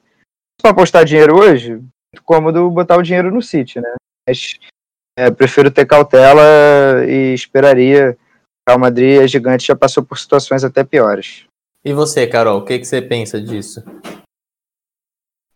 Se 0.61 0.67
apostar 0.67 1.05
dinheiro 1.05 1.37
hoje, 1.37 1.73
muito 1.73 2.23
cômodo 2.23 2.69
botar 2.69 2.97
o 2.97 3.03
dinheiro 3.03 3.31
no 3.31 3.41
City, 3.41 3.79
né? 3.79 3.93
Mas 4.27 4.59
é, 5.17 5.31
prefiro 5.31 5.71
ter 5.71 5.85
cautela 5.85 6.43
e 7.07 7.33
esperaria. 7.33 8.17
O 8.67 8.69
Real 8.69 8.79
Madrid, 8.79 9.21
a 9.21 9.27
gigante, 9.27 9.67
já 9.67 9.75
passou 9.75 10.03
por 10.03 10.17
situações 10.17 10.63
até 10.63 10.83
piores. 10.83 11.45
E 11.85 11.93
você, 11.93 12.27
Carol, 12.27 12.59
o 12.59 12.65
que, 12.65 12.79
que 12.79 12.85
você 12.85 13.01
pensa 13.01 13.39
disso? 13.41 13.83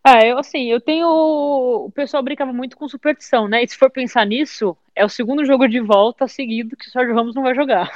Ah, 0.04 0.24
eu 0.24 0.38
assim, 0.38 0.64
eu 0.64 0.80
tenho. 0.80 1.06
O 1.06 1.90
pessoal 1.92 2.22
brincava 2.22 2.52
muito 2.52 2.76
com 2.76 2.88
superstição, 2.88 3.46
né? 3.46 3.62
E 3.62 3.68
se 3.68 3.76
for 3.76 3.90
pensar 3.90 4.26
nisso, 4.26 4.76
é 4.96 5.04
o 5.04 5.08
segundo 5.08 5.44
jogo 5.44 5.68
de 5.68 5.78
volta 5.78 6.26
seguido 6.26 6.76
que 6.76 6.88
o 6.88 6.90
Sérgio 6.90 7.14
Ramos 7.14 7.34
não 7.34 7.42
vai 7.42 7.54
jogar. 7.54 7.88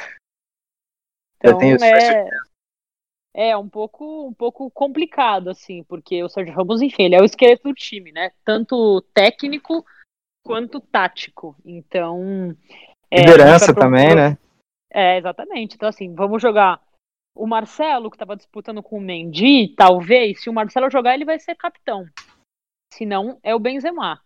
Eu 1.42 1.50
Então 1.50 1.58
tenho 1.58 1.76
isso, 1.76 1.84
é, 1.84 2.30
é 3.36 3.54
um 3.54 3.68
pouco, 3.68 4.26
um 4.26 4.32
pouco 4.32 4.70
complicado, 4.70 5.50
assim, 5.50 5.84
porque 5.84 6.24
o 6.24 6.28
Sérgio 6.28 6.54
Ramos, 6.54 6.80
enfim, 6.80 7.02
ele 7.02 7.16
é 7.16 7.20
o 7.20 7.24
esqueleto 7.24 7.64
do 7.68 7.74
time, 7.74 8.10
né? 8.10 8.30
Tanto 8.42 9.02
técnico 9.12 9.84
quanto 10.42 10.80
tático. 10.80 11.54
Então. 11.62 12.56
é, 13.10 13.20
Liderança 13.20 13.74
pro- 13.74 13.82
também, 13.82 14.14
né? 14.14 14.38
é, 14.90 15.18
exatamente. 15.18 15.74
Então, 15.74 15.86
assim, 15.86 16.14
vamos 16.14 16.40
jogar 16.40 16.80
o 17.36 17.46
Marcelo, 17.46 18.08
que 18.08 18.16
estava 18.16 18.34
disputando 18.34 18.82
com 18.82 18.96
o 18.96 19.00
Mendy, 19.02 19.74
talvez, 19.76 20.42
se 20.42 20.48
o 20.48 20.54
Marcelo 20.54 20.90
jogar, 20.90 21.12
ele 21.12 21.26
vai 21.26 21.38
ser 21.38 21.54
capitão. 21.56 22.06
Se 22.94 23.04
não, 23.04 23.38
é 23.42 23.54
o 23.54 23.58
Benzema. 23.58 24.18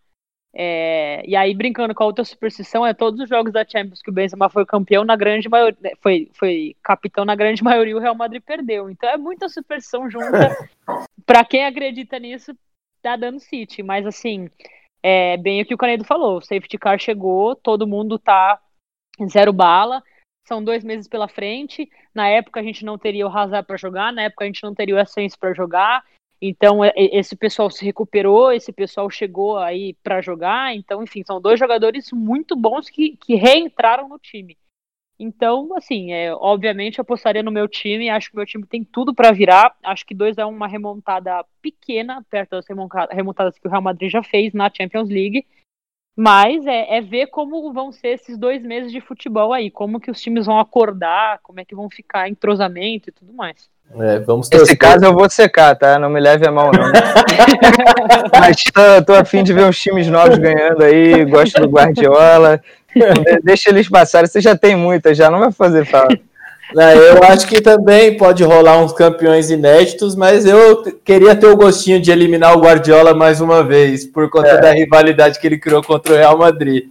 É, 0.52 1.22
e 1.26 1.36
aí, 1.36 1.54
brincando 1.54 1.94
com 1.94 2.02
a 2.02 2.06
outra 2.06 2.24
superstição, 2.24 2.84
é 2.84 2.92
todos 2.92 3.20
os 3.20 3.28
jogos 3.28 3.52
da 3.52 3.64
Champions 3.64 4.02
que 4.02 4.10
o 4.10 4.12
Benzema 4.12 4.50
foi 4.50 4.66
campeão, 4.66 5.04
na 5.04 5.14
grande 5.14 5.48
maioria, 5.48 5.96
foi, 6.00 6.28
foi 6.34 6.76
capitão 6.82 7.24
na 7.24 7.36
grande 7.36 7.62
maioria, 7.62 7.96
o 7.96 8.00
Real 8.00 8.14
Madrid 8.14 8.42
perdeu. 8.42 8.90
Então 8.90 9.08
é 9.08 9.16
muita 9.16 9.48
superstição 9.48 10.10
junta. 10.10 10.56
Pra 11.24 11.44
quem 11.44 11.64
acredita 11.64 12.18
nisso, 12.18 12.52
tá 13.00 13.16
dando 13.16 13.38
City. 13.38 13.82
Mas 13.82 14.04
assim, 14.04 14.50
é 15.02 15.36
bem 15.36 15.62
o 15.62 15.66
que 15.66 15.74
o 15.74 15.78
Canedo 15.78 16.04
falou: 16.04 16.38
o 16.38 16.42
safety 16.42 16.78
car 16.78 16.98
chegou, 16.98 17.54
todo 17.54 17.86
mundo 17.86 18.18
tá 18.18 18.60
zero 19.28 19.52
bala. 19.52 20.02
São 20.48 20.62
dois 20.64 20.82
meses 20.82 21.06
pela 21.06 21.28
frente. 21.28 21.88
Na 22.12 22.28
época 22.28 22.58
a 22.58 22.62
gente 22.62 22.84
não 22.84 22.98
teria 22.98 23.26
o 23.26 23.30
Hazard 23.30 23.66
para 23.66 23.76
jogar, 23.76 24.12
na 24.12 24.22
época 24.22 24.44
a 24.44 24.46
gente 24.46 24.64
não 24.64 24.74
teria 24.74 24.96
o 24.96 24.98
Essence 24.98 25.38
para 25.38 25.54
jogar. 25.54 26.04
Então 26.40 26.82
é- 26.82 26.92
é- 26.96 27.18
esse 27.18 27.36
pessoal 27.36 27.70
se 27.70 27.84
recuperou, 27.84 28.50
esse 28.52 28.72
pessoal 28.72 29.10
chegou 29.10 29.58
aí 29.58 29.94
para 30.02 30.22
jogar. 30.22 30.74
Então, 30.74 31.02
enfim, 31.02 31.22
são 31.24 31.40
dois 31.40 31.58
jogadores 31.58 32.10
muito 32.12 32.56
bons 32.56 32.88
que, 32.88 33.16
que 33.16 33.34
reentraram 33.34 34.08
no 34.08 34.18
time. 34.18 34.56
Então, 35.18 35.76
assim, 35.76 36.12
é, 36.12 36.34
obviamente 36.34 36.98
eu 36.98 37.02
apostaria 37.02 37.42
no 37.42 37.50
meu 37.50 37.68
time. 37.68 38.08
Acho 38.08 38.30
que 38.30 38.36
o 38.36 38.38
meu 38.38 38.46
time 38.46 38.64
tem 38.66 38.82
tudo 38.82 39.14
para 39.14 39.32
virar. 39.32 39.76
Acho 39.84 40.06
que 40.06 40.14
2 40.14 40.38
é 40.38 40.46
uma 40.46 40.66
remontada 40.66 41.44
pequena, 41.60 42.24
perto 42.30 42.52
das 42.52 42.64
remontadas 43.10 43.58
que 43.58 43.68
o 43.68 43.70
Real 43.70 43.82
Madrid 43.82 44.10
já 44.10 44.22
fez 44.22 44.54
na 44.54 44.70
Champions 44.74 45.10
League. 45.10 45.44
Mas 46.20 46.66
é, 46.66 46.98
é, 46.98 47.00
ver 47.00 47.28
como 47.28 47.72
vão 47.72 47.90
ser 47.90 48.08
esses 48.08 48.36
dois 48.36 48.62
meses 48.62 48.92
de 48.92 49.00
futebol 49.00 49.54
aí, 49.54 49.70
como 49.70 49.98
que 49.98 50.10
os 50.10 50.20
times 50.20 50.44
vão 50.44 50.60
acordar, 50.60 51.38
como 51.42 51.60
é 51.60 51.64
que 51.64 51.74
vão 51.74 51.88
ficar 51.88 52.28
entrosamento 52.28 53.08
e 53.08 53.12
tudo 53.12 53.32
mais. 53.32 53.70
É, 53.98 54.18
vamos 54.18 54.50
Nesse 54.50 54.76
caso 54.76 55.02
eu 55.02 55.14
vou 55.14 55.30
secar, 55.30 55.74
tá? 55.76 55.98
Não 55.98 56.10
me 56.10 56.20
leve 56.20 56.46
a 56.46 56.52
mão, 56.52 56.70
não. 56.70 56.92
Mas 58.38 58.62
tô, 58.64 59.02
tô 59.06 59.14
afim 59.14 59.42
de 59.42 59.54
ver 59.54 59.64
uns 59.64 59.80
times 59.80 60.08
novos 60.08 60.36
ganhando 60.36 60.82
aí, 60.82 61.24
gosto 61.24 61.58
do 61.58 61.70
Guardiola. 61.70 62.60
Deixa 63.42 63.70
eles 63.70 63.88
passarem, 63.88 64.28
você 64.28 64.42
já 64.42 64.54
tem 64.54 64.76
muita, 64.76 65.14
já 65.14 65.30
não 65.30 65.38
vai 65.38 65.50
fazer 65.50 65.86
falta. 65.86 66.20
Eu 66.74 67.22
acho 67.24 67.46
que 67.46 67.60
também 67.60 68.16
pode 68.16 68.42
rolar 68.44 68.78
uns 68.78 68.92
campeões 68.92 69.50
inéditos, 69.50 70.14
mas 70.14 70.46
eu 70.46 70.82
queria 71.04 71.34
ter 71.34 71.46
o 71.46 71.56
gostinho 71.56 72.00
de 72.00 72.10
eliminar 72.10 72.56
o 72.56 72.60
Guardiola 72.60 73.14
mais 73.14 73.40
uma 73.40 73.64
vez, 73.64 74.06
por 74.06 74.30
conta 74.30 74.48
é. 74.48 74.60
da 74.60 74.72
rivalidade 74.72 75.38
que 75.38 75.46
ele 75.46 75.58
criou 75.58 75.82
contra 75.82 76.12
o 76.12 76.16
Real 76.16 76.38
Madrid. 76.38 76.84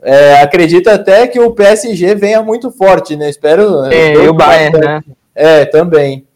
É, 0.00 0.40
acredito 0.40 0.88
até 0.88 1.26
que 1.26 1.40
o 1.40 1.52
PSG 1.52 2.14
venha 2.14 2.42
muito 2.42 2.70
forte, 2.70 3.16
né? 3.16 3.28
Espero. 3.28 3.84
É, 3.86 4.14
e 4.14 4.28
o 4.28 4.34
Bayern, 4.34 4.78
né? 4.78 5.02
É, 5.34 5.64
também. 5.64 6.26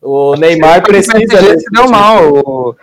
O 0.00 0.34
Neymar 0.36 0.82
precisa. 0.82 1.18
O 1.18 1.26
PSG 1.26 1.58
se 1.58 1.70
deu 1.70 1.88
mal. 1.88 2.32
O, 2.32 2.76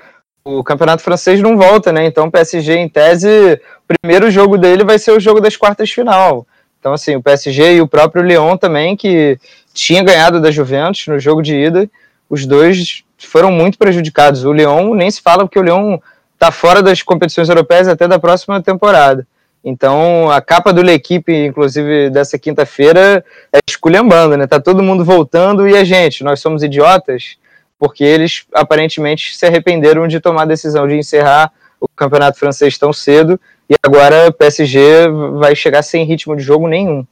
o 0.44 0.64
campeonato 0.64 1.02
francês 1.02 1.42
não 1.42 1.58
volta, 1.58 1.92
né? 1.92 2.06
Então 2.06 2.28
o 2.28 2.32
PSG, 2.32 2.74
em 2.76 2.88
tese, 2.88 3.60
o 3.90 3.98
primeiro 4.00 4.30
jogo 4.30 4.58
dele 4.58 4.84
vai 4.84 5.00
ser 5.00 5.12
o 5.12 5.20
jogo 5.20 5.42
das 5.42 5.58
quartas 5.58 5.90
de 5.90 5.96
final. 5.96 6.46
Então, 6.86 6.94
assim, 6.94 7.16
o 7.16 7.24
PSG 7.24 7.78
e 7.78 7.82
o 7.82 7.88
próprio 7.88 8.22
Lyon 8.22 8.58
também, 8.58 8.96
que 8.96 9.40
tinha 9.74 10.04
ganhado 10.04 10.40
da 10.40 10.52
Juventus 10.52 11.08
no 11.08 11.18
jogo 11.18 11.42
de 11.42 11.56
ida, 11.56 11.90
os 12.30 12.46
dois 12.46 13.04
foram 13.18 13.52
muito 13.52 13.76
prejudicados. 13.76 14.46
O 14.46 14.54
Lyon 14.54 14.94
nem 14.94 15.10
se 15.10 15.20
fala 15.20 15.46
porque 15.46 15.58
o 15.58 15.64
Lyon 15.64 15.98
está 16.36 16.52
fora 16.52 16.84
das 16.84 17.02
competições 17.02 17.50
europeias 17.50 17.88
até 17.88 18.08
da 18.08 18.20
próxima 18.20 18.62
temporada. 18.62 19.26
Então, 19.64 20.30
a 20.30 20.40
capa 20.40 20.72
do 20.72 20.84
L'Equipe, 20.84 21.34
inclusive, 21.48 22.12
dessa 22.12 22.38
quinta-feira, 22.38 23.26
é 23.52 23.58
esculhambando, 23.68 24.38
né? 24.38 24.46
Tá 24.46 24.60
todo 24.60 24.84
mundo 24.84 25.04
voltando 25.04 25.68
e 25.68 25.76
a 25.76 25.84
gente, 25.84 26.24
nós 26.24 26.40
somos 26.40 26.62
idiotas, 26.62 27.36
porque 27.80 28.04
eles 28.04 28.46
aparentemente 28.54 29.36
se 29.36 29.44
arrependeram 29.44 30.08
de 30.08 30.20
tomar 30.20 30.44
a 30.44 30.46
decisão 30.46 30.88
de 30.88 30.94
encerrar 30.94 31.52
o 31.82 31.88
campeonato 31.88 32.38
francês 32.38 32.78
tão 32.78 32.94
cedo 32.94 33.40
e 33.70 33.76
agora 33.84 34.28
o 34.28 34.34
PSG 34.34 35.08
vai 35.40 35.56
chegar 35.56 35.82
sem 35.82 36.06
ritmo 36.06 36.36
de 36.36 36.44
jogo 36.44 36.68
nenhum. 36.68 37.06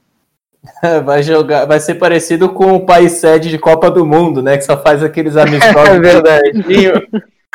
Vai 1.04 1.22
jogar, 1.22 1.66
vai 1.66 1.78
ser 1.78 1.96
parecido 1.96 2.48
com 2.48 2.74
o 2.74 2.86
país 2.86 3.12
sede 3.14 3.50
de 3.50 3.58
Copa 3.58 3.92
do 3.92 4.06
Mundo, 4.06 4.42
né? 4.42 4.56
Que 4.56 4.64
só 4.64 4.82
faz 4.82 5.04
aqueles 5.04 5.36
amistosos. 5.38 5.90
é 5.90 6.00
verdade. 6.00 6.64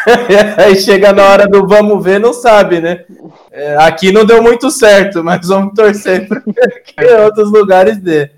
Aí 0.59 0.77
chega 0.77 1.11
na 1.11 1.25
hora 1.25 1.49
do 1.49 1.67
vamos 1.67 2.05
ver, 2.05 2.21
não 2.21 2.35
sabe, 2.35 2.83
né? 2.83 3.07
É, 3.51 3.77
aqui 3.77 4.13
não 4.13 4.27
deu 4.27 4.43
muito 4.43 4.71
certo, 4.71 5.25
mas 5.25 5.49
vamos 5.49 5.73
torcer 5.75 6.29
para 6.29 6.43
que 6.43 7.05
outros 7.25 7.51
lugares 7.51 7.97
dê. 7.99 8.31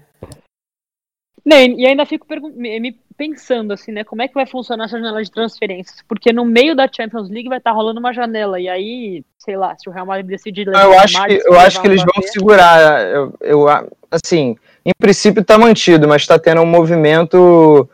e 1.44 1.87
ainda 1.87 2.07
fico 2.07 2.27
me 2.55 2.96
pensando 3.20 3.74
assim, 3.74 3.92
né? 3.92 4.02
Como 4.02 4.22
é 4.22 4.28
que 4.28 4.33
vai 4.33 4.46
funcionar 4.46 4.87
essa 4.87 4.96
janela 4.96 5.22
de 5.22 5.30
transferências? 5.30 5.98
Porque 6.09 6.33
no 6.33 6.42
meio 6.42 6.74
da 6.74 6.88
Champions 6.90 7.28
League 7.28 7.50
vai 7.50 7.59
estar 7.59 7.72
tá 7.72 7.76
rolando 7.76 8.00
uma 8.00 8.14
janela, 8.14 8.59
e 8.59 8.66
aí, 8.66 9.22
sei 9.38 9.59
lá, 9.59 9.76
se 9.76 9.90
o 9.90 9.92
Real 9.92 10.06
Madrid 10.06 10.26
decidir 10.26 10.66
levar 10.66 10.85
Eu 10.85 10.98
acho 10.98 11.26
que, 11.26 11.42
eu 11.44 11.61
acho 11.61 11.83
que 11.83 11.87
eles 11.87 12.02
vão 12.02 12.22
segurar. 12.22 13.04
Eu, 13.09 13.35
eu, 13.42 13.66
assim, 14.11 14.56
em 14.87 14.92
princípio 14.98 15.42
está 15.42 15.59
mantido, 15.59 16.09
mas 16.09 16.22
está 16.22 16.38
tendo 16.38 16.62
um 16.62 16.66
movimento 16.66 17.87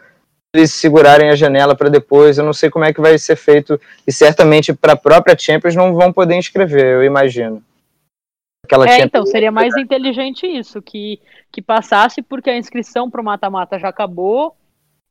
eles 0.55 0.73
segurarem 0.73 1.29
a 1.29 1.35
janela 1.35 1.75
para 1.75 1.89
depois. 1.89 2.39
Eu 2.39 2.45
não 2.45 2.53
sei 2.53 2.71
como 2.71 2.85
é 2.85 2.93
que 2.93 3.01
vai 3.01 3.19
ser 3.19 3.35
feito 3.35 3.81
e 4.07 4.13
certamente 4.13 4.73
para 4.73 4.93
a 4.93 4.97
própria 4.97 5.37
Champions 5.37 5.75
não 5.75 5.93
vão 5.93 6.13
poder 6.13 6.37
inscrever, 6.37 6.85
eu 6.85 7.03
imagino. 7.03 7.61
Aquela 8.65 8.89
é, 8.89 9.01
então 9.01 9.27
seria 9.27 9.51
mais 9.51 9.77
inteligente 9.77 10.47
isso, 10.47 10.81
que 10.81 11.21
que 11.51 11.61
passasse 11.61 12.23
porque 12.23 12.51
a 12.51 12.57
inscrição 12.57 13.11
para 13.11 13.21
o 13.21 13.25
mata-mata 13.25 13.79
já 13.79 13.89
acabou 13.89 14.55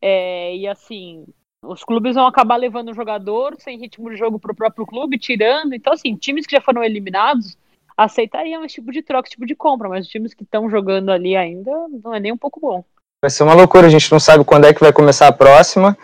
é, 0.08 0.56
e 0.56 0.68
assim 0.68 1.26
os 1.64 1.84
clubes 1.84 2.14
vão 2.14 2.28
acabar 2.28 2.58
levando 2.58 2.92
o 2.92 2.94
jogador 2.94 3.56
sem 3.58 3.80
ritmo 3.80 4.12
de 4.12 4.16
jogo 4.16 4.38
para 4.38 4.52
o 4.52 4.56
próprio 4.56 4.86
clube, 4.86 5.18
tirando. 5.18 5.74
Então 5.74 5.94
assim, 5.94 6.16
times 6.16 6.46
que 6.46 6.56
já 6.56 6.62
foram 6.62 6.84
eliminados 6.84 7.58
aceitariam 7.98 8.64
esse 8.64 8.76
tipo 8.76 8.92
de 8.92 9.02
troca, 9.02 9.28
esse 9.28 9.36
tipo 9.36 9.48
de 9.48 9.56
compra, 9.56 9.90
mas 9.90 10.06
os 10.06 10.12
times 10.12 10.34
que 10.34 10.44
estão 10.44 10.70
jogando 10.70 11.12
ali 11.12 11.36
ainda 11.36 11.72
não 12.04 12.14
é 12.14 12.20
nem 12.20 12.32
um 12.32 12.38
pouco 12.38 12.60
bom. 12.60 12.84
Vai 13.24 13.30
ser 13.32 13.44
uma 13.44 13.54
loucura, 13.54 13.88
a 13.88 13.90
gente 13.90 14.12
não 14.12 14.20
sabe 14.20 14.44
quando 14.44 14.66
é 14.66 14.74
que 14.74 14.82
vai 14.82 14.94
começar 14.94 15.28
a 15.28 15.32
próxima. 15.32 15.98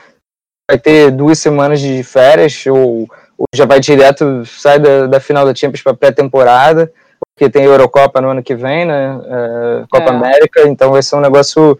Vai 0.69 0.79
ter 0.79 1.11
duas 1.11 1.37
semanas 1.37 1.79
de 1.79 2.01
férias, 2.01 2.65
ou, 2.65 3.07
ou 3.37 3.45
já 3.53 3.65
vai 3.65 3.79
direto, 3.79 4.45
sai 4.45 4.79
da, 4.79 5.05
da 5.05 5.19
final 5.19 5.45
da 5.45 5.53
Champions 5.53 5.83
para 5.83 5.93
pré-temporada, 5.93 6.91
porque 7.35 7.51
tem 7.51 7.65
Eurocopa 7.65 8.21
no 8.21 8.29
ano 8.29 8.41
que 8.41 8.55
vem, 8.55 8.85
né? 8.85 9.21
É, 9.25 9.85
Copa 9.91 10.11
é. 10.11 10.15
América, 10.15 10.67
então 10.67 10.91
vai 10.91 11.03
ser 11.03 11.17
um 11.17 11.21
negócio 11.21 11.77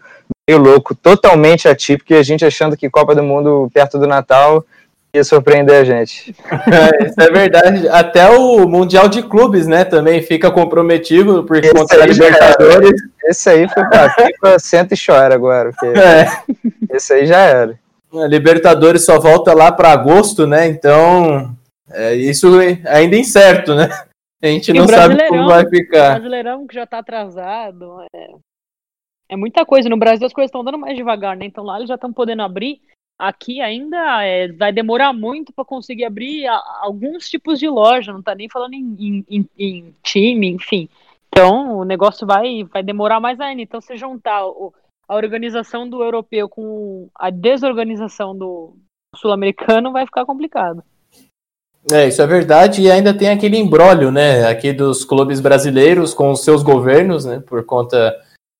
meio 0.48 0.60
louco, 0.60 0.94
totalmente 0.94 1.68
atípico, 1.68 2.12
e 2.12 2.16
a 2.16 2.22
gente 2.22 2.44
achando 2.44 2.76
que 2.76 2.90
Copa 2.90 3.14
do 3.14 3.22
Mundo 3.22 3.70
perto 3.72 3.98
do 3.98 4.06
Natal 4.06 4.64
ia 5.14 5.22
surpreender 5.24 5.76
a 5.76 5.84
gente. 5.84 6.34
É, 6.72 7.06
isso 7.06 7.20
é 7.20 7.30
verdade. 7.30 7.88
Até 7.88 8.28
o 8.30 8.66
Mundial 8.66 9.08
de 9.08 9.22
Clubes, 9.22 9.66
né, 9.66 9.84
também 9.84 10.22
fica 10.22 10.50
comprometido 10.50 11.44
por 11.44 11.62
esse 11.62 11.72
contra 11.72 12.02
a 12.02 12.06
Libertadores. 12.06 13.00
Esse 13.24 13.50
aí 13.50 13.68
foi 13.68 13.84
pra 13.84 14.10
FIFA, 14.10 14.58
senta 14.60 14.94
e 14.94 14.96
chora 14.96 15.34
agora. 15.34 15.70
Porque 15.70 15.98
é. 15.98 16.26
Esse 16.90 17.12
aí 17.12 17.26
já 17.26 17.38
era. 17.38 17.78
A 18.14 18.26
Libertadores 18.26 19.04
só 19.04 19.18
volta 19.18 19.54
lá 19.54 19.70
para 19.70 19.92
agosto, 19.92 20.46
né? 20.46 20.66
Então, 20.66 21.54
é, 21.90 22.14
isso 22.14 22.58
ainda 22.86 23.16
é 23.16 23.18
incerto, 23.18 23.74
né? 23.74 23.88
A 24.42 24.46
gente 24.46 24.70
e 24.70 24.74
não 24.74 24.88
sabe 24.88 25.16
como 25.28 25.46
vai 25.46 25.68
ficar. 25.68 26.10
O 26.10 26.14
Brasileirão 26.14 26.66
que 26.66 26.74
já 26.74 26.86
tá 26.86 26.98
atrasado. 26.98 28.02
É, 28.14 28.26
é 29.32 29.36
muita 29.36 29.64
coisa. 29.64 29.88
No 29.88 29.96
Brasil 29.96 30.26
as 30.26 30.32
coisas 30.32 30.48
estão 30.48 30.62
dando 30.62 30.78
mais 30.78 30.96
devagar, 30.96 31.36
né? 31.36 31.46
Então 31.46 31.64
lá 31.64 31.76
eles 31.76 31.88
já 31.88 31.94
estão 31.94 32.12
podendo 32.12 32.42
abrir 32.42 32.80
aqui 33.18 33.60
ainda 33.60 34.24
é, 34.24 34.48
vai 34.48 34.72
demorar 34.72 35.12
muito 35.12 35.52
para 35.52 35.64
conseguir 35.64 36.04
abrir 36.04 36.46
a, 36.46 36.60
alguns 36.80 37.28
tipos 37.28 37.58
de 37.58 37.68
loja, 37.68 38.10
não 38.10 38.18
está 38.18 38.34
nem 38.34 38.48
falando 38.48 38.74
em, 38.74 39.24
em, 39.30 39.48
em, 39.56 39.94
time, 40.02 40.48
enfim. 40.50 40.88
Então 41.28 41.78
o 41.78 41.84
negócio 41.84 42.26
vai, 42.26 42.64
vai 42.64 42.82
demorar 42.82 43.20
mais 43.20 43.40
ainda. 43.40 43.62
Então, 43.62 43.80
se 43.80 43.96
juntar 43.96 44.44
o, 44.44 44.74
a 45.08 45.14
organização 45.14 45.88
do 45.88 46.02
europeu 46.02 46.48
com 46.48 47.08
a 47.14 47.30
desorganização 47.30 48.36
do 48.36 48.76
sul-americano, 49.14 49.92
vai 49.92 50.04
ficar 50.04 50.26
complicado. 50.26 50.82
É, 51.90 52.08
isso 52.08 52.22
é 52.22 52.26
verdade, 52.26 52.82
e 52.82 52.90
ainda 52.90 53.12
tem 53.12 53.28
aquele 53.28 53.58
embrólio, 53.58 54.12
né, 54.12 54.46
aqui 54.46 54.72
dos 54.72 55.04
clubes 55.04 55.40
brasileiros 55.40 56.14
com 56.14 56.30
os 56.30 56.44
seus 56.44 56.62
governos, 56.62 57.24
né, 57.24 57.40
por 57.40 57.64
conta 57.64 58.16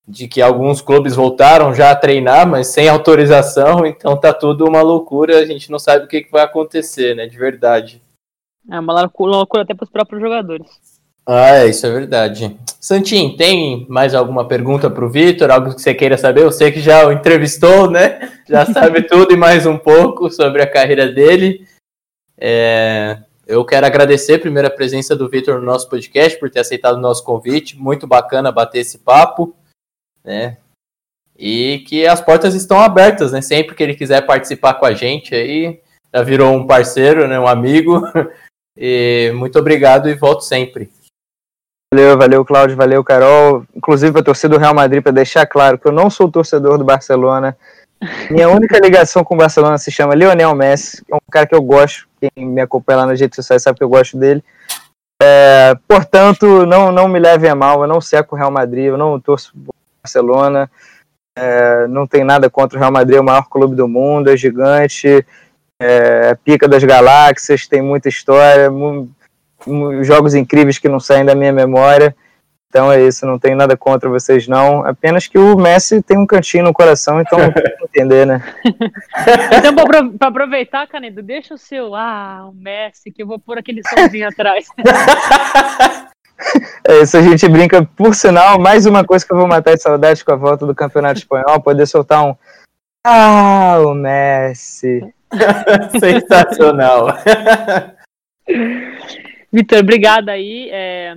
de 0.06 0.26
que 0.26 0.42
alguns 0.42 0.80
clubes 0.80 1.14
voltaram 1.14 1.74
já 1.74 1.90
a 1.90 1.96
treinar, 1.96 2.46
mas 2.46 2.68
sem 2.68 2.88
autorização, 2.88 3.86
então 3.86 4.18
tá 4.18 4.32
tudo 4.32 4.66
uma 4.66 4.82
loucura, 4.82 5.38
a 5.38 5.46
gente 5.46 5.70
não 5.70 5.78
sabe 5.78 6.04
o 6.04 6.08
que, 6.08 6.22
que 6.22 6.32
vai 6.32 6.42
acontecer, 6.42 7.14
né, 7.14 7.26
de 7.26 7.38
verdade. 7.38 8.02
É 8.70 8.78
uma 8.78 9.08
loucura 9.18 9.62
até 9.62 9.74
para 9.74 9.84
os 9.84 9.90
próprios 9.90 10.20
jogadores. 10.20 10.68
Ah, 11.24 11.50
é, 11.50 11.68
isso 11.68 11.86
é 11.86 11.90
verdade. 11.90 12.56
Santim, 12.80 13.36
tem 13.36 13.86
mais 13.88 14.12
alguma 14.12 14.46
pergunta 14.46 14.90
para 14.90 15.04
o 15.04 15.08
Vitor? 15.08 15.50
Algo 15.52 15.72
que 15.72 15.80
você 15.80 15.94
queira 15.94 16.18
saber? 16.18 16.42
Eu 16.42 16.50
sei 16.50 16.72
que 16.72 16.80
já 16.80 17.06
o 17.06 17.12
entrevistou, 17.12 17.88
né? 17.88 18.32
Já 18.48 18.66
sabe 18.72 19.02
tudo 19.02 19.32
e 19.32 19.36
mais 19.36 19.64
um 19.64 19.78
pouco 19.78 20.28
sobre 20.30 20.62
a 20.62 20.66
carreira 20.66 21.06
dele. 21.08 21.64
É, 22.36 23.18
eu 23.46 23.64
quero 23.64 23.86
agradecer 23.86 24.38
primeiro 24.38 24.66
a 24.66 24.70
presença 24.70 25.14
do 25.14 25.28
Vitor 25.28 25.60
no 25.60 25.64
nosso 25.64 25.88
podcast, 25.88 26.38
por 26.40 26.50
ter 26.50 26.58
aceitado 26.58 26.96
o 26.96 27.00
nosso 27.00 27.22
convite. 27.22 27.78
Muito 27.78 28.04
bacana 28.04 28.50
bater 28.50 28.80
esse 28.80 28.98
papo 28.98 29.54
né? 30.24 30.56
E 31.38 31.84
que 31.86 32.06
as 32.06 32.20
portas 32.20 32.54
estão 32.54 32.80
abertas, 32.80 33.32
né? 33.32 33.40
Sempre 33.40 33.74
que 33.74 33.82
ele 33.82 33.94
quiser 33.94 34.24
participar 34.26 34.74
com 34.74 34.86
a 34.86 34.92
gente 34.92 35.34
aí, 35.34 35.80
já 36.14 36.22
virou 36.22 36.54
um 36.54 36.66
parceiro, 36.66 37.26
né? 37.26 37.38
Um 37.38 37.48
amigo. 37.48 38.02
E 38.74 39.30
muito 39.34 39.58
obrigado 39.58 40.08
e 40.08 40.14
volto 40.14 40.40
sempre. 40.42 40.90
Valeu, 41.92 42.16
valeu, 42.16 42.44
Cláudio, 42.44 42.74
valeu, 42.74 43.04
Carol. 43.04 43.66
Inclusive, 43.76 44.18
a 44.18 44.22
torcida 44.22 44.54
do 44.54 44.58
Real 44.58 44.74
Madrid, 44.74 45.02
para 45.02 45.12
deixar 45.12 45.46
claro 45.46 45.78
que 45.78 45.86
eu 45.86 45.92
não 45.92 46.08
sou 46.08 46.30
torcedor 46.30 46.78
do 46.78 46.84
Barcelona. 46.84 47.54
Minha 48.30 48.48
única 48.48 48.78
ligação 48.78 49.22
com 49.22 49.34
o 49.34 49.38
Barcelona 49.38 49.78
se 49.78 49.90
chama 49.90 50.14
Lionel 50.14 50.54
Messi, 50.54 51.04
é 51.10 51.14
um 51.14 51.20
cara 51.30 51.46
que 51.46 51.54
eu 51.54 51.62
gosto. 51.62 52.08
Quem 52.18 52.46
me 52.46 52.60
acompanha 52.60 53.00
lá 53.00 53.06
nas 53.06 53.20
redes 53.20 53.36
sociais 53.36 53.62
sabe 53.62 53.78
que 53.78 53.84
eu 53.84 53.88
gosto 53.88 54.16
dele. 54.16 54.42
É, 55.22 55.76
portanto, 55.86 56.66
não, 56.66 56.90
não 56.90 57.06
me 57.06 57.20
levem 57.20 57.50
a 57.50 57.54
mal, 57.54 57.82
eu 57.82 57.86
não 57.86 58.00
seco 58.00 58.34
o 58.34 58.38
Real 58.38 58.50
Madrid, 58.50 58.86
eu 58.86 58.96
não 58.96 59.20
torço 59.20 59.52
Barcelona. 60.02 60.70
É, 61.36 61.86
não 61.86 62.06
tem 62.06 62.24
nada 62.24 62.50
contra 62.50 62.76
o 62.76 62.80
Real 62.80 62.92
Madrid, 62.92 63.16
é 63.16 63.20
o 63.20 63.24
maior 63.24 63.48
clube 63.48 63.74
do 63.74 63.88
mundo, 63.88 64.28
é 64.28 64.36
gigante, 64.36 65.24
é 65.80 66.34
pica 66.34 66.68
das 66.68 66.84
galáxias, 66.84 67.66
tem 67.66 67.80
muita 67.80 68.08
história, 68.08 68.68
jogos 70.02 70.34
incríveis 70.34 70.78
que 70.78 70.88
não 70.88 71.00
saem 71.00 71.24
da 71.24 71.34
minha 71.34 71.52
memória. 71.52 72.14
Então 72.68 72.90
é 72.90 73.02
isso, 73.02 73.26
não 73.26 73.38
tem 73.38 73.54
nada 73.54 73.76
contra 73.76 74.08
vocês, 74.08 74.48
não. 74.48 74.84
Apenas 74.84 75.26
que 75.26 75.38
o 75.38 75.56
Messi 75.56 76.02
tem 76.02 76.18
um 76.18 76.26
cantinho 76.26 76.64
no 76.64 76.72
coração, 76.72 77.20
então 77.20 77.38
não 77.38 77.52
tem 77.52 77.62
que 77.62 77.84
entender, 77.84 78.26
né? 78.26 78.42
então, 79.58 79.74
para 79.74 80.28
aproveitar, 80.28 80.86
Canedo, 80.86 81.22
deixa 81.22 81.52
o 81.52 81.58
seu, 81.58 81.94
ah, 81.94 82.48
o 82.48 82.52
Messi, 82.54 83.12
que 83.12 83.22
eu 83.22 83.26
vou 83.26 83.38
pôr 83.38 83.58
aquele 83.58 83.82
somzinho 83.86 84.26
atrás. 84.26 84.68
É 86.84 87.02
isso, 87.02 87.16
a 87.16 87.22
gente 87.22 87.48
brinca. 87.48 87.84
Por 87.84 88.14
sinal, 88.14 88.58
mais 88.58 88.86
uma 88.86 89.04
coisa 89.04 89.24
que 89.24 89.32
eu 89.32 89.36
vou 89.36 89.46
matar 89.46 89.74
de 89.74 89.82
saudade 89.82 90.24
com 90.24 90.32
a 90.32 90.36
volta 90.36 90.66
do 90.66 90.74
Campeonato 90.74 91.20
Espanhol, 91.20 91.60
poder 91.60 91.86
soltar 91.86 92.24
um. 92.24 92.36
Ah, 93.04 93.78
o 93.80 93.94
Messi. 93.94 95.00
Sensacional. 96.00 97.06
Vitor, 99.52 99.78
obrigada 99.78 100.32
aí. 100.32 100.68
É 100.72 101.16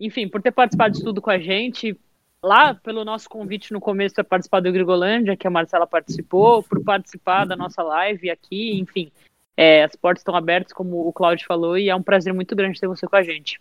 enfim, 0.00 0.26
por 0.26 0.40
ter 0.40 0.50
participado 0.50 0.94
de 0.94 1.04
tudo 1.04 1.20
com 1.20 1.30
a 1.30 1.38
gente. 1.38 1.96
Lá, 2.42 2.74
pelo 2.74 3.04
nosso 3.04 3.28
convite 3.28 3.70
no 3.70 3.80
começo 3.80 4.14
para 4.14 4.24
participar 4.24 4.60
do 4.60 4.72
Grigolândia, 4.72 5.36
que 5.36 5.46
a 5.46 5.50
Marcela 5.50 5.86
participou, 5.86 6.62
por 6.62 6.82
participar 6.82 7.44
da 7.44 7.54
nossa 7.54 7.82
live 7.82 8.30
aqui, 8.30 8.78
enfim. 8.80 9.12
É, 9.54 9.84
as 9.84 9.94
portas 9.94 10.22
estão 10.22 10.34
abertas, 10.34 10.72
como 10.72 11.06
o 11.06 11.12
Claudio 11.12 11.46
falou, 11.46 11.76
e 11.76 11.90
é 11.90 11.94
um 11.94 12.02
prazer 12.02 12.32
muito 12.32 12.56
grande 12.56 12.80
ter 12.80 12.86
você 12.86 13.06
com 13.06 13.14
a 13.14 13.22
gente. 13.22 13.60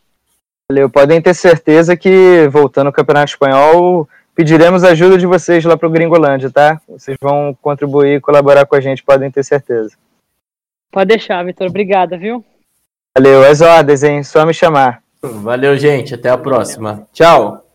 Valeu, 0.72 0.88
podem 0.88 1.20
ter 1.20 1.34
certeza 1.34 1.98
que, 1.98 2.48
voltando 2.48 2.88
ao 2.88 2.94
Campeonato 2.94 3.32
Espanhol, 3.32 4.08
pediremos 4.36 4.84
ajuda 4.84 5.18
de 5.18 5.26
vocês 5.26 5.66
lá 5.66 5.76
para 5.76 5.88
o 5.88 5.92
Gringolândia, 5.92 6.52
tá? 6.52 6.80
Vocês 6.88 7.18
vão 7.20 7.58
contribuir 7.60 8.18
e 8.18 8.22
colaborar 8.22 8.68
com 8.68 8.76
a 8.76 8.80
gente, 8.80 9.04
podem 9.04 9.32
ter 9.32 9.44
certeza. 9.44 9.98
Pode 10.92 11.08
deixar, 11.08 11.44
Vitor. 11.44 11.68
Obrigada, 11.68 12.20
viu? 12.20 12.46
Valeu, 13.18 13.44
as 13.44 13.62
ordens, 13.62 14.04
hein? 14.04 14.24
Só 14.24 14.46
me 14.46 14.54
chamar. 14.54 15.02
Valeu, 15.22 15.76
gente. 15.76 16.14
Até 16.14 16.30
a 16.30 16.38
próxima. 16.38 17.08
Tchau. 17.12 17.69